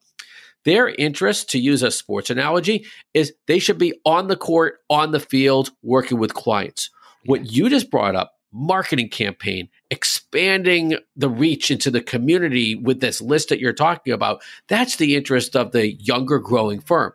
Their 0.65 0.89
interest, 0.89 1.49
to 1.51 1.59
use 1.59 1.83
a 1.83 1.89
sports 1.89 2.29
analogy, 2.29 2.85
is 3.13 3.33
they 3.47 3.59
should 3.59 3.77
be 3.77 3.93
on 4.05 4.27
the 4.27 4.35
court, 4.35 4.79
on 4.89 5.11
the 5.11 5.19
field, 5.19 5.71
working 5.81 6.19
with 6.19 6.33
clients. 6.33 6.89
What 7.25 7.51
you 7.51 7.69
just 7.69 7.89
brought 7.89 8.15
up 8.15 8.33
marketing 8.51 9.09
campaign, 9.09 9.69
expanding 9.91 10.97
the 11.15 11.29
reach 11.29 11.69
into 11.71 11.91
the 11.91 12.01
community 12.01 12.75
with 12.75 12.99
this 12.99 13.21
list 13.21 13.49
that 13.49 13.59
you're 13.59 13.73
talking 13.73 14.13
about. 14.13 14.41
That's 14.67 14.95
the 14.95 15.15
interest 15.15 15.55
of 15.55 15.71
the 15.71 15.93
younger 15.93 16.39
growing 16.39 16.79
firm 16.79 17.13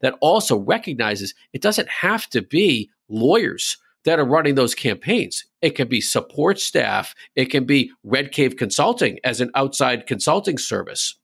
that 0.00 0.14
also 0.20 0.58
recognizes 0.58 1.34
it 1.52 1.62
doesn't 1.62 1.88
have 1.88 2.28
to 2.30 2.42
be 2.42 2.90
lawyers 3.08 3.78
that 4.04 4.18
are 4.18 4.24
running 4.24 4.54
those 4.54 4.74
campaigns. 4.74 5.44
It 5.62 5.70
can 5.70 5.88
be 5.88 6.00
support 6.00 6.60
staff, 6.60 7.14
it 7.34 7.46
can 7.46 7.64
be 7.64 7.90
Red 8.04 8.30
Cave 8.32 8.56
Consulting 8.56 9.18
as 9.24 9.40
an 9.40 9.50
outside 9.54 10.06
consulting 10.06 10.58
service. 10.58 11.16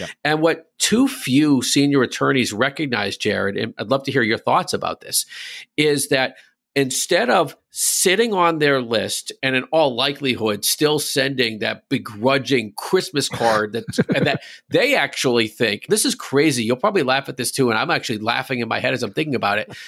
Yep. 0.00 0.08
And 0.24 0.40
what 0.40 0.70
too 0.78 1.06
few 1.06 1.60
senior 1.60 2.02
attorneys 2.02 2.52
recognize, 2.52 3.18
Jared, 3.18 3.58
and 3.58 3.74
I'd 3.76 3.90
love 3.90 4.04
to 4.04 4.12
hear 4.12 4.22
your 4.22 4.38
thoughts 4.38 4.72
about 4.72 5.02
this, 5.02 5.26
is 5.76 6.08
that 6.08 6.36
instead 6.74 7.30
of 7.30 7.56
sitting 7.70 8.32
on 8.32 8.58
their 8.58 8.80
list 8.80 9.32
and 9.42 9.56
in 9.56 9.64
all 9.64 9.94
likelihood 9.94 10.64
still 10.64 10.98
sending 10.98 11.60
that 11.60 11.88
begrudging 11.88 12.72
Christmas 12.76 13.28
card 13.28 13.72
that 13.72 13.84
that 14.08 14.42
they 14.68 14.94
actually 14.94 15.48
think 15.48 15.86
this 15.88 16.04
is 16.04 16.14
crazy. 16.14 16.64
You'll 16.64 16.76
probably 16.76 17.02
laugh 17.02 17.28
at 17.28 17.36
this 17.36 17.50
too, 17.50 17.70
and 17.70 17.78
I'm 17.78 17.90
actually 17.90 18.18
laughing 18.18 18.60
in 18.60 18.68
my 18.68 18.80
head 18.80 18.94
as 18.94 19.02
I'm 19.02 19.12
thinking 19.12 19.34
about 19.34 19.58
it. 19.58 19.76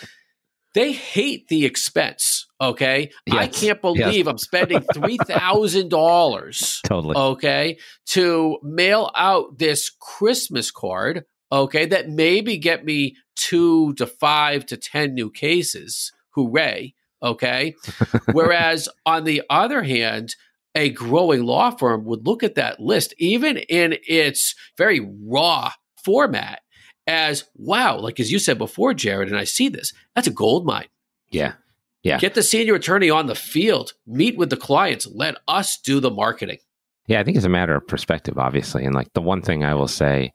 They 0.75 0.93
hate 0.93 1.47
the 1.47 1.65
expense. 1.65 2.49
Okay. 2.61 3.13
Yes. 3.27 3.37
I 3.37 3.47
can't 3.47 3.81
believe 3.81 4.17
yes. 4.17 4.27
I'm 4.27 4.39
spending 4.39 4.81
$3,000. 4.81 6.81
totally. 6.85 7.17
Okay. 7.17 7.79
To 8.07 8.59
mail 8.61 9.09
out 9.15 9.59
this 9.59 9.89
Christmas 9.89 10.73
card. 10.73 11.27
Okay. 11.53 11.87
That 11.87 12.09
maybe 12.09 12.59
get 12.59 12.85
me 12.85 13.15
two 13.37 13.95
to 13.95 14.07
five 14.07 14.67
to 14.67 14.77
10 14.77 15.15
new 15.15 15.31
cases. 15.31 16.13
Hooray. 16.35 16.95
Okay. 17.23 17.75
Whereas 18.33 18.89
on 19.07 19.25
the 19.25 19.43
other 19.49 19.83
hand, 19.83 20.37
a 20.75 20.91
growing 20.91 21.45
law 21.45 21.71
firm 21.71 22.05
would 22.05 22.27
look 22.27 22.43
at 22.43 22.57
that 22.57 22.81
list, 22.81 23.15
even 23.19 23.57
in 23.57 23.97
its 24.07 24.55
very 24.77 25.01
raw 25.01 25.73
format, 26.05 26.61
as 27.07 27.45
wow, 27.55 27.99
like 27.99 28.19
as 28.19 28.33
you 28.33 28.39
said 28.39 28.59
before, 28.59 28.95
Jared, 28.95 29.29
and 29.29 29.39
I 29.39 29.45
see 29.45 29.69
this, 29.69 29.93
that's 30.15 30.27
a 30.27 30.33
gold 30.33 30.67
mine. 30.67 30.89
Yeah. 31.31 31.55
Yeah. 32.03 32.19
Get 32.19 32.35
the 32.35 32.43
senior 32.43 32.75
attorney 32.75 33.09
on 33.09 33.27
the 33.27 33.35
field, 33.35 33.95
meet 34.07 34.37
with 34.37 34.51
the 34.51 34.57
clients, 34.57 35.07
let 35.07 35.37
us 35.49 35.79
do 35.79 36.01
the 36.01 36.11
marketing. 36.11 36.59
Yeah, 37.07 37.21
I 37.21 37.25
think 37.25 37.37
it's 37.37 37.47
a 37.47 37.51
matter 37.51 37.75
of 37.75 37.87
perspective, 37.87 38.39
obviously. 38.39 38.85
And 38.85 38.95
like 38.95 39.13
the 39.15 39.23
one 39.23 39.43
thing 39.43 39.65
I 39.65 39.75
will 39.75 39.89
say 39.89 40.33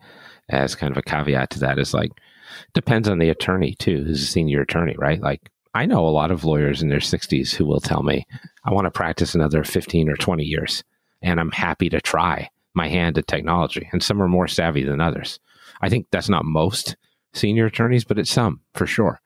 as 0.50 0.76
kind 0.76 0.92
of 0.92 0.98
a 0.98 1.04
caveat 1.04 1.52
to 1.52 1.60
that 1.60 1.78
is 1.78 1.94
like, 1.94 2.12
depends 2.74 3.08
on 3.08 3.20
the 3.20 3.30
attorney 3.30 3.76
too, 3.78 4.04
who's 4.04 4.24
a 4.24 4.28
senior 4.28 4.62
attorney, 4.62 4.96
right? 4.98 5.22
Like 5.22 5.52
I 5.80 5.86
know 5.86 6.06
a 6.06 6.10
lot 6.10 6.30
of 6.30 6.44
lawyers 6.44 6.82
in 6.82 6.90
their 6.90 7.00
60s 7.00 7.56
who 7.56 7.66
will 7.66 7.80
tell 7.80 8.04
me, 8.04 8.28
I 8.66 8.74
want 8.74 8.84
to 8.84 8.92
practice 8.92 9.34
another 9.34 9.64
15 9.64 10.10
or 10.10 10.18
20 10.18 10.44
years, 10.44 10.84
and 11.22 11.40
I'm 11.40 11.52
happy 11.52 11.88
to 11.88 12.02
try 12.02 12.50
my 12.74 12.90
hand 12.90 13.18
at 13.18 13.28
technology. 13.28 13.88
And 13.94 14.04
some 14.04 14.22
are 14.22 14.28
more 14.28 14.50
savvy 14.50 14.84
than 14.84 15.00
others. 15.00 15.40
I 15.80 15.88
think 15.88 16.08
that's 16.12 16.28
not 16.28 16.44
most 16.44 16.98
senior 17.34 17.68
attorneys, 17.68 18.04
but 18.04 18.20
it's 18.20 18.30
some 18.30 18.60
for 18.74 18.86
sure. 18.86 19.22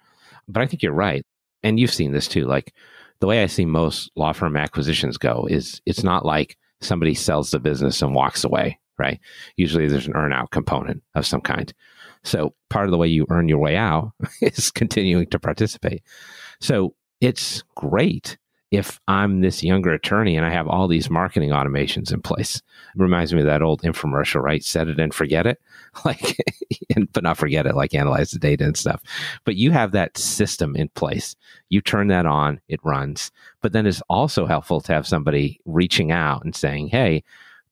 But 0.47 0.61
I 0.61 0.67
think 0.67 0.83
you're 0.83 0.93
right. 0.93 1.25
And 1.63 1.79
you've 1.79 1.91
seen 1.91 2.11
this 2.11 2.27
too. 2.27 2.45
Like 2.45 2.71
the 3.19 3.25
way 3.25 3.41
I 3.41 3.47
see 3.47 3.65
most 3.65 4.11
law 4.15 4.31
firm 4.31 4.55
acquisitions 4.55 5.17
go 5.17 5.47
is 5.49 5.81
it's 5.87 6.03
not 6.03 6.23
like 6.23 6.55
somebody 6.81 7.15
sells 7.15 7.49
the 7.49 7.59
business 7.59 7.99
and 8.03 8.13
walks 8.13 8.43
away, 8.43 8.77
right? 8.99 9.19
Usually 9.57 9.87
there's 9.87 10.05
an 10.05 10.15
earn 10.15 10.31
out 10.31 10.51
component 10.51 11.01
of 11.15 11.25
some 11.25 11.41
kind. 11.41 11.73
So 12.23 12.53
part 12.69 12.85
of 12.85 12.91
the 12.91 12.97
way 12.97 13.07
you 13.07 13.25
earn 13.31 13.49
your 13.49 13.57
way 13.57 13.75
out 13.75 14.11
is 14.41 14.69
continuing 14.69 15.25
to 15.31 15.39
participate. 15.39 16.03
So 16.63 16.95
it's 17.19 17.61
great 17.75 18.37
if 18.71 18.97
I'm 19.09 19.41
this 19.41 19.65
younger 19.65 19.91
attorney 19.91 20.37
and 20.37 20.45
I 20.45 20.49
have 20.49 20.69
all 20.69 20.87
these 20.87 21.09
marketing 21.09 21.49
automations 21.49 22.13
in 22.13 22.21
place. 22.21 22.55
It 22.55 23.01
reminds 23.01 23.33
me 23.33 23.41
of 23.41 23.47
that 23.47 23.61
old 23.61 23.81
infomercial, 23.81 24.41
right? 24.41 24.63
Set 24.63 24.87
it 24.87 24.97
and 24.97 25.13
forget 25.13 25.45
it. 25.45 25.59
Like, 26.05 26.37
but 27.13 27.21
not 27.21 27.37
forget 27.37 27.67
it, 27.67 27.75
like 27.75 27.93
analyze 27.93 28.31
the 28.31 28.39
data 28.39 28.63
and 28.63 28.75
stuff. 28.75 29.03
But 29.43 29.57
you 29.57 29.69
have 29.69 29.91
that 29.91 30.17
system 30.17 30.75
in 30.75 30.89
place. 30.89 31.35
You 31.69 31.81
turn 31.81 32.07
that 32.07 32.25
on, 32.25 32.59
it 32.67 32.79
runs. 32.83 33.31
But 33.61 33.73
then 33.73 33.85
it's 33.85 34.01
also 34.09 34.47
helpful 34.47 34.81
to 34.81 34.93
have 34.93 35.05
somebody 35.05 35.59
reaching 35.65 36.11
out 36.11 36.43
and 36.43 36.55
saying, 36.55 36.87
Hey, 36.87 37.23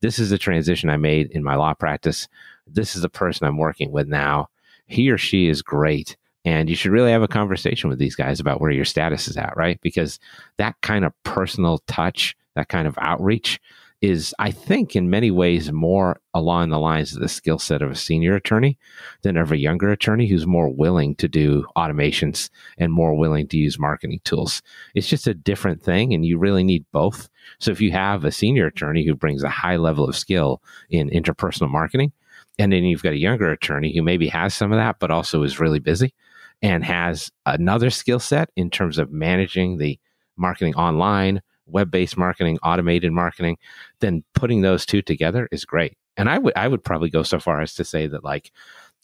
this 0.02 0.20
is 0.20 0.30
the 0.30 0.38
transition 0.38 0.92
I 0.92 0.98
made 0.98 1.32
in 1.32 1.44
my 1.44 1.56
law 1.56 1.74
practice. 1.74 2.28
This 2.68 2.96
is 2.96 3.02
the 3.02 3.10
person 3.10 3.48
I'm 3.48 3.58
working 3.58 3.92
with 3.92 4.08
now. 4.08 4.50
He 4.86 5.10
or 5.10 5.18
she 5.18 5.48
is 5.48 5.64
great. 5.64 6.16
And 6.44 6.70
you 6.70 6.76
should 6.76 6.92
really 6.92 7.12
have 7.12 7.22
a 7.22 7.28
conversation 7.28 7.90
with 7.90 8.00
these 8.00 8.16
guys 8.16 8.40
about 8.40 8.62
where 8.62 8.72
your 8.72 8.86
status 8.86 9.28
is 9.28 9.38
at, 9.38 9.56
right? 9.56 9.80
Because 9.82 10.20
that 10.58 10.76
kind 10.82 11.06
of 11.06 11.14
personal 11.24 11.80
touch, 11.88 12.36
that 12.56 12.68
kind 12.70 12.88
of 12.88 12.98
outreach 13.00 13.60
is, 14.02 14.34
I 14.40 14.50
think, 14.50 14.96
in 14.96 15.12
many 15.12 15.30
ways 15.30 15.72
more 15.72 16.20
along 16.34 16.70
the 16.70 16.80
lines 16.80 17.14
of 17.14 17.22
the 17.22 17.30
skill 17.30 17.60
set 17.60 17.84
of 17.84 17.92
a 17.92 17.96
senior 17.96 18.36
attorney 18.36 18.80
than 19.22 19.38
of 19.38 19.52
a 19.52 19.58
younger 19.58 19.92
attorney 19.92 20.28
who's 20.28 20.48
more 20.48 20.70
willing 20.70 21.14
to 21.16 21.28
do 21.28 21.66
automations 21.78 22.50
and 22.80 22.92
more 22.92 23.14
willing 23.14 23.48
to 23.50 23.58
use 23.58 23.78
marketing 23.78 24.20
tools. 24.24 24.64
It's 24.96 25.08
just 25.08 25.28
a 25.28 25.36
different 25.36 25.84
thing, 25.84 26.14
and 26.14 26.26
you 26.26 26.40
really 26.40 26.64
need 26.64 26.84
both. 26.92 27.30
So 27.60 27.70
if 27.70 27.80
you 27.80 27.92
have 27.92 28.26
a 28.26 28.32
senior 28.32 28.66
attorney 28.66 29.06
who 29.06 29.14
brings 29.14 29.44
a 29.44 29.50
high 29.50 29.78
level 29.78 30.10
of 30.10 30.18
skill 30.18 30.64
in 30.90 31.12
interpersonal 31.12 31.70
marketing, 31.70 32.12
and 32.58 32.74
then 32.74 32.84
you've 32.84 33.04
got 33.04 33.14
a 33.14 33.18
younger 33.18 33.52
attorney 33.52 33.96
who 33.96 34.02
maybe 34.02 34.28
has 34.30 34.56
some 34.56 34.72
of 34.72 34.80
that, 34.80 34.98
but 34.98 35.12
also 35.12 35.44
is 35.44 35.60
really 35.60 35.80
busy 35.80 36.16
and 36.62 36.84
has 36.84 37.32
another 37.46 37.90
skill 37.90 38.20
set 38.20 38.50
in 38.56 38.70
terms 38.70 38.98
of 38.98 39.12
managing 39.12 39.78
the 39.78 40.00
marketing 40.38 40.76
online, 40.76 41.42
web 41.66 41.90
based 41.90 42.18
marketing, 42.18 42.60
automated 42.64 43.12
marketing, 43.12 43.58
then 44.00 44.24
putting 44.34 44.62
those 44.62 44.86
two 44.86 45.02
together 45.02 45.48
is 45.52 45.66
great. 45.66 45.98
And 46.18 46.30
I 46.30 46.38
would 46.38 46.54
I 46.56 46.68
would 46.68 46.84
probably 46.84 47.10
go 47.10 47.24
so 47.24 47.40
far 47.40 47.62
as 47.62 47.74
to 47.76 47.84
say 47.84 48.08
that 48.08 48.24
like 48.24 48.52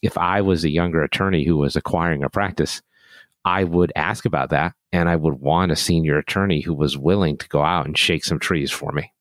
if 0.01 0.17
I 0.17 0.41
was 0.41 0.63
a 0.63 0.69
younger 0.69 1.01
attorney 1.01 1.43
who 1.43 1.57
was 1.57 1.75
acquiring 1.75 2.23
a 2.23 2.29
practice, 2.29 2.81
I 3.45 3.63
would 3.63 3.91
ask 3.95 4.25
about 4.25 4.49
that 4.49 4.73
and 4.91 5.09
I 5.09 5.15
would 5.15 5.35
want 5.35 5.71
a 5.71 5.75
senior 5.75 6.17
attorney 6.17 6.61
who 6.61 6.73
was 6.73 6.97
willing 6.97 7.37
to 7.37 7.47
go 7.47 7.61
out 7.61 7.85
and 7.85 7.97
shake 7.97 8.25
some 8.25 8.39
trees 8.39 8.71
for 8.71 8.91
me. 8.91 9.11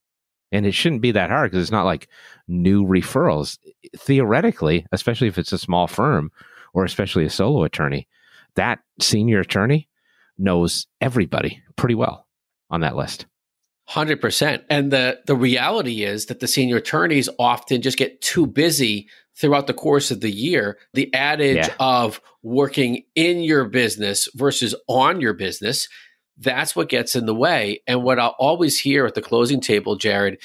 And 0.52 0.66
it 0.66 0.72
shouldn't 0.72 1.02
be 1.02 1.12
that 1.12 1.30
hard 1.30 1.50
because 1.50 1.62
it's 1.62 1.72
not 1.72 1.84
like 1.84 2.08
new 2.48 2.84
referrals. 2.84 3.58
Theoretically, 3.96 4.86
especially 4.92 5.28
if 5.28 5.38
it's 5.38 5.52
a 5.52 5.58
small 5.58 5.86
firm 5.86 6.30
or 6.74 6.84
especially 6.84 7.24
a 7.24 7.30
solo 7.30 7.64
attorney, 7.64 8.06
that 8.56 8.80
senior 9.00 9.40
attorney 9.40 9.88
knows 10.38 10.86
everybody 11.00 11.62
pretty 11.76 11.94
well 11.94 12.26
on 12.70 12.80
that 12.80 12.96
list. 12.96 13.26
100%. 13.90 14.64
And 14.68 14.90
the 14.90 15.20
the 15.26 15.36
reality 15.36 16.02
is 16.02 16.26
that 16.26 16.40
the 16.40 16.48
senior 16.48 16.78
attorneys 16.78 17.28
often 17.38 17.82
just 17.82 17.98
get 17.98 18.20
too 18.20 18.46
busy 18.46 19.08
throughout 19.36 19.66
the 19.68 19.74
course 19.74 20.10
of 20.10 20.20
the 20.20 20.30
year. 20.30 20.78
The 20.94 21.12
adage 21.14 21.56
yeah. 21.56 21.74
of 21.78 22.20
working 22.42 23.04
in 23.14 23.40
your 23.40 23.66
business 23.66 24.28
versus 24.34 24.74
on 24.88 25.20
your 25.20 25.34
business, 25.34 25.88
that's 26.36 26.74
what 26.74 26.88
gets 26.88 27.14
in 27.14 27.26
the 27.26 27.34
way. 27.34 27.82
And 27.86 28.02
what 28.02 28.18
I'll 28.18 28.34
always 28.38 28.80
hear 28.80 29.06
at 29.06 29.14
the 29.14 29.22
closing 29.22 29.60
table, 29.60 29.94
Jared, 29.94 30.40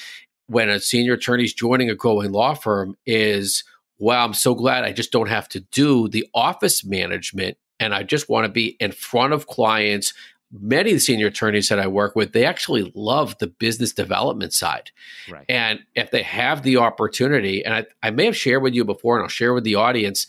when 0.46 0.68
a 0.68 0.78
senior 0.78 1.14
attorney 1.14 1.44
is 1.44 1.54
joining 1.54 1.90
a 1.90 1.96
growing 1.96 2.30
law 2.30 2.54
firm 2.54 2.96
is, 3.06 3.64
wow, 3.98 4.24
I'm 4.24 4.34
so 4.34 4.54
glad 4.54 4.84
I 4.84 4.92
just 4.92 5.10
don't 5.10 5.28
have 5.28 5.48
to 5.50 5.60
do 5.60 6.08
the 6.08 6.26
office 6.32 6.84
management 6.84 7.56
and 7.82 7.94
I 7.94 8.02
just 8.02 8.28
want 8.28 8.44
to 8.44 8.52
be 8.52 8.76
in 8.80 8.92
front 8.92 9.32
of 9.32 9.46
clients. 9.46 10.14
Many 10.52 10.90
of 10.90 10.96
the 10.96 11.00
senior 11.00 11.28
attorneys 11.28 11.68
that 11.68 11.78
I 11.78 11.86
work 11.86 12.14
with, 12.14 12.32
they 12.32 12.44
actually 12.44 12.92
love 12.94 13.38
the 13.38 13.46
business 13.46 13.92
development 13.92 14.52
side. 14.52 14.90
Right. 15.30 15.46
And 15.48 15.80
if 15.94 16.10
they 16.10 16.22
have 16.22 16.62
the 16.62 16.76
opportunity, 16.76 17.64
and 17.64 17.74
I, 17.74 17.86
I 18.02 18.10
may 18.10 18.26
have 18.26 18.36
shared 18.36 18.62
with 18.62 18.74
you 18.74 18.84
before, 18.84 19.16
and 19.16 19.22
I'll 19.22 19.28
share 19.28 19.54
with 19.54 19.64
the 19.64 19.76
audience 19.76 20.26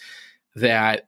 that 0.55 1.07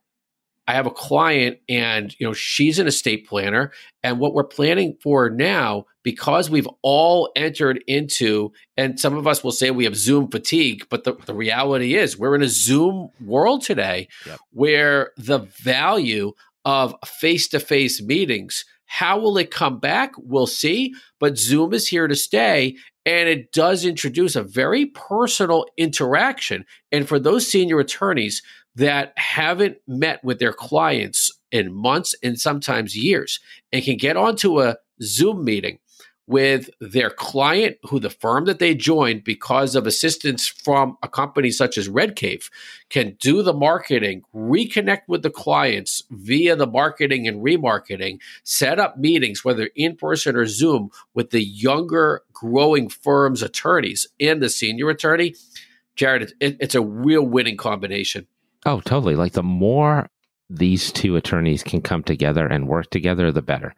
I 0.68 0.74
have 0.74 0.88
a 0.88 0.92
client 0.92 1.60
and 1.70 2.16
you 2.20 2.26
know 2.26 2.34
she's 2.34 2.80
an 2.80 2.88
estate 2.88 3.28
planner. 3.28 3.72
And 4.04 4.20
what 4.20 4.34
we're 4.34 4.44
planning 4.44 4.98
for 5.02 5.30
now 5.30 5.86
because 6.04 6.50
we've 6.50 6.70
all 6.82 7.32
entered 7.36 7.84
into 7.88 8.52
and 8.78 9.00
some 9.00 9.18
of 9.18 9.28
us 9.28 9.44
will 9.44 9.52
say 9.52 9.72
we 9.72 9.86
have 9.86 9.96
zoom 9.96 10.30
fatigue 10.30 10.86
but 10.90 11.04
the, 11.04 11.16
the 11.26 11.34
reality 11.34 11.96
is 11.96 12.18
we're 12.18 12.36
in 12.36 12.44
a 12.44 12.48
zoom 12.48 13.10
world 13.20 13.64
today 13.64 14.08
yep. 14.28 14.40
where 14.52 15.12
the 15.18 15.40
value 15.40 16.32
of 16.66 16.94
face-to-face 17.04 18.04
meetings 18.04 18.64
how 18.86 19.20
will 19.20 19.38
it 19.38 19.52
come 19.52 19.80
back? 19.80 20.14
We'll 20.18 20.48
see. 20.48 20.94
But 21.20 21.38
zoom 21.38 21.74
is 21.74 21.88
here 21.88 22.08
to 22.08 22.16
stay 22.16 22.78
and 23.06 23.30
it 23.30 23.52
does 23.52 23.86
introduce 23.86 24.36
a 24.36 24.44
very 24.44 24.88
personal 24.88 25.66
interaction. 25.78 26.66
And 26.92 27.08
for 27.08 27.20
those 27.20 27.48
senior 27.48 27.80
attorneys 27.80 28.42
that 28.76 29.14
haven't 29.18 29.78
met 29.88 30.24
with 30.24 30.40
their 30.40 30.54
clients 30.54 31.32
in 31.52 31.74
months 31.74 32.14
and 32.22 32.40
sometimes 32.40 32.98
years 32.98 33.40
and 33.72 33.84
can 33.84 33.98
get 33.98 34.18
onto 34.18 34.62
a 34.62 34.78
Zoom 35.02 35.44
meeting 35.44 35.80
with 36.28 36.70
their 36.82 37.12
client 37.12 37.78
who 37.84 38.00
the 38.00 38.10
firm 38.10 38.46
that 38.46 38.58
they 38.58 38.74
joined 38.74 39.24
because 39.24 39.76
of 39.76 39.86
assistance 39.86 40.48
from 40.48 40.98
a 41.04 41.08
company 41.08 41.52
such 41.52 41.78
as 41.78 41.88
Red 41.88 42.16
Cave 42.16 42.50
can 42.90 43.16
do 43.20 43.44
the 43.44 43.54
marketing, 43.54 44.24
reconnect 44.34 45.02
with 45.08 45.22
the 45.22 45.30
clients 45.30 46.02
via 46.10 46.56
the 46.56 46.66
marketing 46.66 47.28
and 47.28 47.44
remarketing, 47.44 48.20
set 48.44 48.80
up 48.80 48.98
meetings, 48.98 49.46
whether 49.46 49.70
in 49.76 49.96
person 49.96 50.36
or 50.36 50.48
Zoom, 50.48 50.90
with 51.14 51.30
the 51.30 51.44
younger 51.44 52.24
growing 52.34 52.90
firm's 52.90 53.44
attorneys 53.44 54.08
and 54.20 54.42
the 54.42 54.50
senior 54.50 54.90
attorney. 54.90 55.36
Jared, 55.96 56.34
it, 56.40 56.58
it's 56.60 56.76
a 56.76 56.82
real 56.82 57.24
winning 57.24 57.56
combination. 57.56 58.28
Oh, 58.66 58.82
totally. 58.82 59.16
Like 59.16 59.34
the 59.34 59.44
more 59.44 60.10
these 60.50 60.92
two 60.92 61.16
attorneys 61.16 61.64
can 61.64 61.82
come 61.82 62.04
together 62.04 62.46
and 62.48 62.68
work 62.68 62.90
together, 62.90 63.32
the 63.32 63.42
better. 63.42 63.74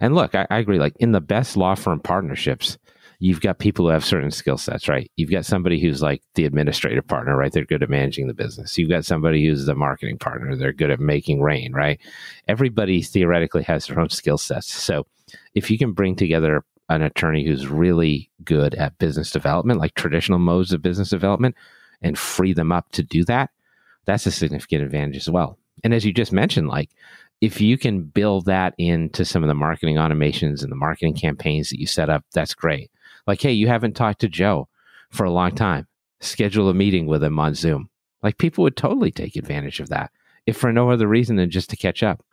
And 0.00 0.14
look, 0.14 0.34
I, 0.34 0.46
I 0.50 0.58
agree. 0.58 0.78
Like 0.78 0.94
in 0.98 1.12
the 1.12 1.20
best 1.20 1.56
law 1.56 1.74
firm 1.74 2.00
partnerships, 2.00 2.78
you've 3.20 3.40
got 3.40 3.58
people 3.58 3.86
who 3.86 3.92
have 3.92 4.04
certain 4.04 4.30
skill 4.30 4.58
sets, 4.58 4.88
right? 4.88 5.10
You've 5.16 5.30
got 5.30 5.44
somebody 5.46 5.80
who's 5.80 6.02
like 6.02 6.22
the 6.34 6.44
administrative 6.44 7.06
partner, 7.06 7.36
right? 7.36 7.52
They're 7.52 7.64
good 7.64 7.82
at 7.82 7.90
managing 7.90 8.26
the 8.26 8.34
business. 8.34 8.76
You've 8.76 8.90
got 8.90 9.04
somebody 9.04 9.46
who's 9.46 9.66
the 9.66 9.74
marketing 9.74 10.18
partner. 10.18 10.56
They're 10.56 10.72
good 10.72 10.90
at 10.90 11.00
making 11.00 11.40
rain, 11.40 11.72
right? 11.72 12.00
Everybody 12.48 13.02
theoretically 13.02 13.62
has 13.64 13.86
their 13.86 14.00
own 14.00 14.10
skill 14.10 14.38
sets. 14.38 14.72
So 14.72 15.06
if 15.54 15.70
you 15.70 15.78
can 15.78 15.92
bring 15.92 16.16
together 16.16 16.64
an 16.88 17.02
attorney 17.02 17.44
who's 17.46 17.66
really 17.66 18.30
good 18.44 18.74
at 18.74 18.98
business 18.98 19.30
development, 19.30 19.80
like 19.80 19.94
traditional 19.94 20.38
modes 20.38 20.72
of 20.72 20.82
business 20.82 21.08
development, 21.08 21.54
and 22.02 22.18
free 22.18 22.52
them 22.52 22.72
up 22.72 22.90
to 22.92 23.02
do 23.02 23.24
that, 23.24 23.50
that's 24.06 24.26
a 24.26 24.30
significant 24.30 24.82
advantage 24.82 25.16
as 25.16 25.30
well. 25.30 25.58
And 25.82 25.92
as 25.92 26.04
you 26.04 26.12
just 26.12 26.32
mentioned, 26.32 26.68
like 26.68 26.90
if 27.40 27.60
you 27.60 27.76
can 27.76 28.02
build 28.02 28.46
that 28.46 28.74
into 28.78 29.24
some 29.24 29.42
of 29.42 29.48
the 29.48 29.54
marketing 29.54 29.96
automations 29.96 30.62
and 30.62 30.70
the 30.70 30.76
marketing 30.76 31.14
campaigns 31.14 31.70
that 31.70 31.80
you 31.80 31.86
set 31.86 32.08
up, 32.08 32.24
that's 32.32 32.54
great. 32.54 32.90
Like, 33.26 33.40
hey, 33.40 33.52
you 33.52 33.68
haven't 33.68 33.96
talked 33.96 34.20
to 34.20 34.28
Joe 34.28 34.68
for 35.10 35.24
a 35.24 35.30
long 35.30 35.54
time. 35.54 35.86
Schedule 36.20 36.68
a 36.68 36.74
meeting 36.74 37.06
with 37.06 37.22
him 37.22 37.38
on 37.38 37.54
Zoom. 37.54 37.90
Like, 38.22 38.38
people 38.38 38.62
would 38.62 38.76
totally 38.76 39.10
take 39.10 39.36
advantage 39.36 39.80
of 39.80 39.90
that, 39.90 40.10
if 40.46 40.56
for 40.56 40.72
no 40.72 40.90
other 40.90 41.06
reason 41.06 41.36
than 41.36 41.50
just 41.50 41.70
to 41.70 41.76
catch 41.76 42.02
up. 42.02 42.24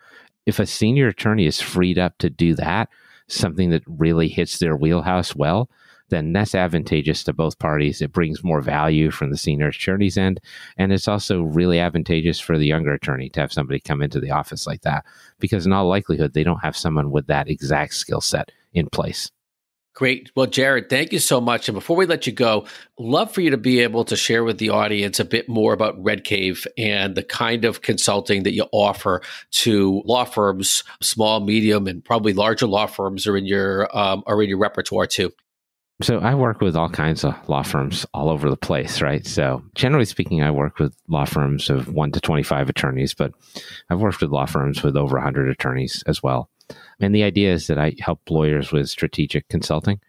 If 0.46 0.60
a 0.60 0.66
senior 0.66 1.08
attorney 1.08 1.46
is 1.46 1.60
freed 1.60 2.00
up 2.00 2.18
to 2.20 2.30
do 2.30 2.56
that, 2.56 2.90
something 3.28 3.70
that 3.72 3.84
really 3.86 4.28
hits 4.28 4.60
their 4.60 4.76
wheelhouse 4.76 5.36
well, 5.36 5.70
then 6.12 6.34
that's 6.34 6.54
advantageous 6.54 7.24
to 7.24 7.34
both 7.34 7.58
parties. 7.58 8.02
It 8.02 8.14
brings 8.14 8.44
more 8.44 8.62
value 8.62 9.10
from 9.10 9.32
the 9.32 9.38
senior 9.38 9.70
attorney's 9.70 10.18
end. 10.18 10.40
And 10.78 10.94
it's 10.94 11.08
also 11.08 11.42
really 11.42 11.80
advantageous 11.80 12.40
for 12.40 12.60
the 12.60 12.68
younger 12.68 12.94
attorney 12.94 13.30
to 13.30 13.40
have 13.40 13.52
somebody 13.52 13.80
come 13.80 14.04
into 14.04 14.20
the 14.20 14.30
office 14.30 14.68
like 14.68 14.82
that, 14.82 15.06
because 15.40 15.66
in 15.66 15.74
all 15.74 15.88
likelihood, 15.88 16.34
they 16.34 16.44
don't 16.44 16.60
have 16.60 16.78
someone 16.78 17.10
with 17.10 17.26
that 17.28 17.50
exact 17.50 17.96
skill 17.96 18.22
set 18.22 18.52
in 18.74 18.88
place. 18.90 19.32
Great. 19.94 20.32
Well, 20.38 20.46
Jared, 20.46 20.90
thank 20.90 21.12
you 21.12 21.20
so 21.20 21.42
much. 21.42 21.68
And 21.68 21.76
before 21.76 21.98
we 21.98 22.06
let 22.06 22.26
you 22.26 22.32
go, 22.32 22.66
love 22.98 23.34
for 23.34 23.42
you 23.42 23.50
to 23.50 23.58
be 23.58 23.82
able 23.82 24.06
to 24.06 24.16
share 24.16 24.46
with 24.46 24.58
the 24.58 24.70
audience 24.70 25.20
a 25.20 25.26
bit 25.26 25.50
more 25.50 25.74
about 25.74 26.02
Red 26.02 26.24
Cave 26.24 26.66
and 26.78 27.14
the 27.14 27.24
kind 27.24 27.66
of 27.66 27.82
consulting 27.82 28.44
that 28.44 28.54
you 28.54 28.68
offer 28.72 29.22
to 29.52 30.02
law 30.06 30.24
firms, 30.24 30.86
small, 31.02 31.42
medium, 31.42 31.88
and 31.88 32.06
probably 32.06 32.32
larger 32.32 32.68
law 32.68 32.86
firms 32.86 33.28
are 33.28 33.36
in 33.36 33.46
your 33.46 33.96
um, 33.96 34.24
are 34.28 34.42
in 34.42 34.48
your 34.48 34.60
repertoire 34.60 35.08
too. 35.08 35.34
So 36.02 36.20
I 36.20 36.34
work 36.34 36.62
with 36.62 36.76
all 36.76 36.90
kinds 36.90 37.24
of 37.24 37.36
law 37.48 37.62
firms 37.62 38.06
all 38.14 38.30
over 38.30 38.50
the 38.50 38.58
place, 38.58 39.02
right? 39.02 39.26
So 39.26 39.64
generally 39.76 40.06
speaking, 40.06 40.42
I 40.42 40.50
work 40.50 40.80
with 40.80 40.96
law 41.08 41.26
firms 41.26 41.70
of 41.70 41.94
one 41.94 42.12
to 42.14 42.20
25 42.20 42.70
attorneys, 42.70 43.14
but 43.14 43.34
I've 43.90 44.02
worked 44.02 44.22
with 44.22 44.32
law 44.32 44.46
firms 44.46 44.82
with 44.82 44.98
over 44.98 45.18
100 45.18 45.50
attorneys 45.50 46.04
as 46.08 46.24
well. 46.24 46.50
And 47.00 47.14
the 47.14 47.24
idea 47.24 47.54
is 47.54 47.68
that 47.68 47.78
I 47.78 47.94
help 48.00 48.22
lawyers 48.30 48.72
with 48.72 48.90
strategic 48.90 49.48
consulting. 49.50 50.00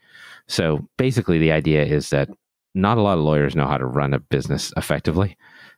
So 0.46 0.88
basically, 0.96 1.38
the 1.38 1.52
idea 1.52 1.84
is 1.84 2.10
that 2.10 2.28
not 2.74 2.98
a 2.98 3.02
lot 3.02 3.18
of 3.18 3.24
lawyers 3.24 3.54
know 3.54 3.66
how 3.66 3.78
to 3.78 3.86
run 3.86 4.14
a 4.14 4.18
business 4.18 4.72
effectively, 4.76 5.36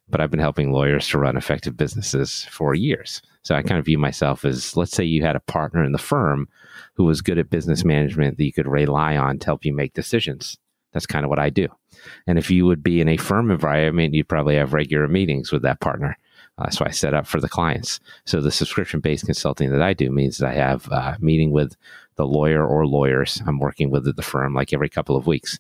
but 0.09 0.21
I've 0.21 0.31
been 0.31 0.41
helping 0.41 0.73
lawyers 0.73 1.09
to 1.09 1.19
run 1.19 1.37
effective 1.37 1.77
businesses 1.77 2.47
for 2.51 2.75
years. 2.75 3.23
So 3.43 3.55
I 3.55 3.63
kind 3.63 3.79
of 3.79 3.85
view 3.85 3.99
myself 3.99 4.45
as 4.45 4.77
let's 4.77 4.93
say 4.93 5.05
you 5.05 5.23
had 5.23 5.37
a 5.37 5.41
partner 5.41 5.83
in 5.85 5.93
the 5.93 5.99
firm 5.99 6.49
who 6.95 7.05
was 7.05 7.23
good 7.23 7.39
at 7.39 7.51
business 7.51 7.85
management 7.85 8.37
that 8.37 8.45
you 8.45 8.53
could 8.53 8.69
rely 8.69 9.17
on 9.17 9.39
to 9.39 9.47
help 9.47 9.65
you 9.65 9.73
make 9.73 9.95
decisions. 9.95 10.57
That's 10.93 11.07
kind 11.07 11.25
of 11.25 11.29
what 11.29 11.41
I 11.41 11.51
do. 11.51 11.69
And 12.27 12.39
if 12.39 12.51
you 12.51 12.67
would 12.67 12.83
be 12.83 13.01
in 13.01 13.09
a 13.09 13.17
firm 13.17 13.51
environment, 13.51 14.15
you'd 14.15 14.29
probably 14.29 14.57
have 14.57 14.73
regular 14.73 15.09
meetings 15.09 15.51
with 15.51 15.63
that 15.63 15.81
partner. 15.81 16.17
Uh, 16.57 16.71
so 16.71 16.85
I 16.87 16.91
set 16.91 17.15
up 17.15 17.27
for 17.27 17.41
the 17.41 17.49
clients. 17.49 17.99
So 18.27 18.41
the 18.41 18.53
subscription 18.53 19.01
based 19.01 19.27
consulting 19.27 19.71
that 19.71 19.83
I 19.83 19.93
do 19.93 20.11
means 20.11 20.39
that 20.39 20.51
I 20.51 20.55
have 20.55 20.87
a 20.89 21.17
meeting 21.21 21.51
with 21.51 21.77
the 22.17 22.27
lawyer 22.27 22.65
or 22.65 22.87
lawyers 22.87 23.43
I'm 23.47 23.59
working 23.59 23.91
with 23.91 24.07
at 24.07 24.15
the 24.17 24.23
firm 24.23 24.55
like 24.55 24.73
every 24.73 24.89
couple 24.89 25.17
of 25.17 25.27
weeks. 25.27 25.59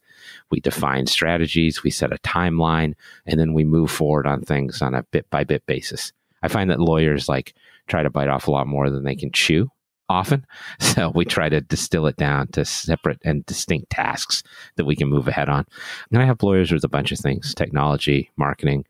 We 0.50 0.60
define 0.60 1.06
strategies, 1.06 1.82
we 1.82 1.90
set 1.90 2.12
a 2.12 2.18
timeline, 2.18 2.94
and 3.26 3.40
then 3.40 3.54
we 3.54 3.64
move 3.64 3.90
forward 3.90 4.26
on 4.26 4.42
things 4.42 4.80
on 4.82 4.94
a 4.94 5.02
bit 5.04 5.28
by 5.30 5.42
bit 5.42 5.66
basis. 5.66 6.12
I 6.42 6.48
find 6.48 6.70
that 6.70 6.80
lawyers 6.80 7.28
like 7.28 7.54
try 7.88 8.02
to 8.02 8.10
bite 8.10 8.28
off 8.28 8.46
a 8.46 8.52
lot 8.52 8.66
more 8.66 8.88
than 8.88 9.02
they 9.02 9.16
can 9.16 9.32
chew 9.32 9.70
often. 10.08 10.46
So 10.80 11.10
we 11.12 11.24
try 11.24 11.48
to 11.48 11.60
distill 11.60 12.06
it 12.06 12.16
down 12.16 12.48
to 12.48 12.64
separate 12.64 13.18
and 13.24 13.44
distinct 13.46 13.90
tasks 13.90 14.44
that 14.76 14.84
we 14.84 14.94
can 14.94 15.08
move 15.08 15.26
ahead 15.26 15.48
on. 15.48 15.66
And 16.12 16.22
I 16.22 16.24
have 16.24 16.42
lawyers 16.42 16.70
with 16.70 16.84
a 16.84 16.88
bunch 16.88 17.10
of 17.10 17.18
things 17.18 17.52
technology, 17.52 18.30
marketing, 18.36 18.84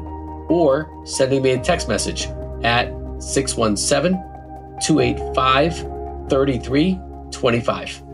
or 0.49 0.89
sending 1.05 1.41
me 1.41 1.51
a 1.51 1.59
text 1.59 1.87
message 1.87 2.27
at 2.63 2.87
617 3.19 4.13
285 4.81 5.77
3325. 6.29 8.06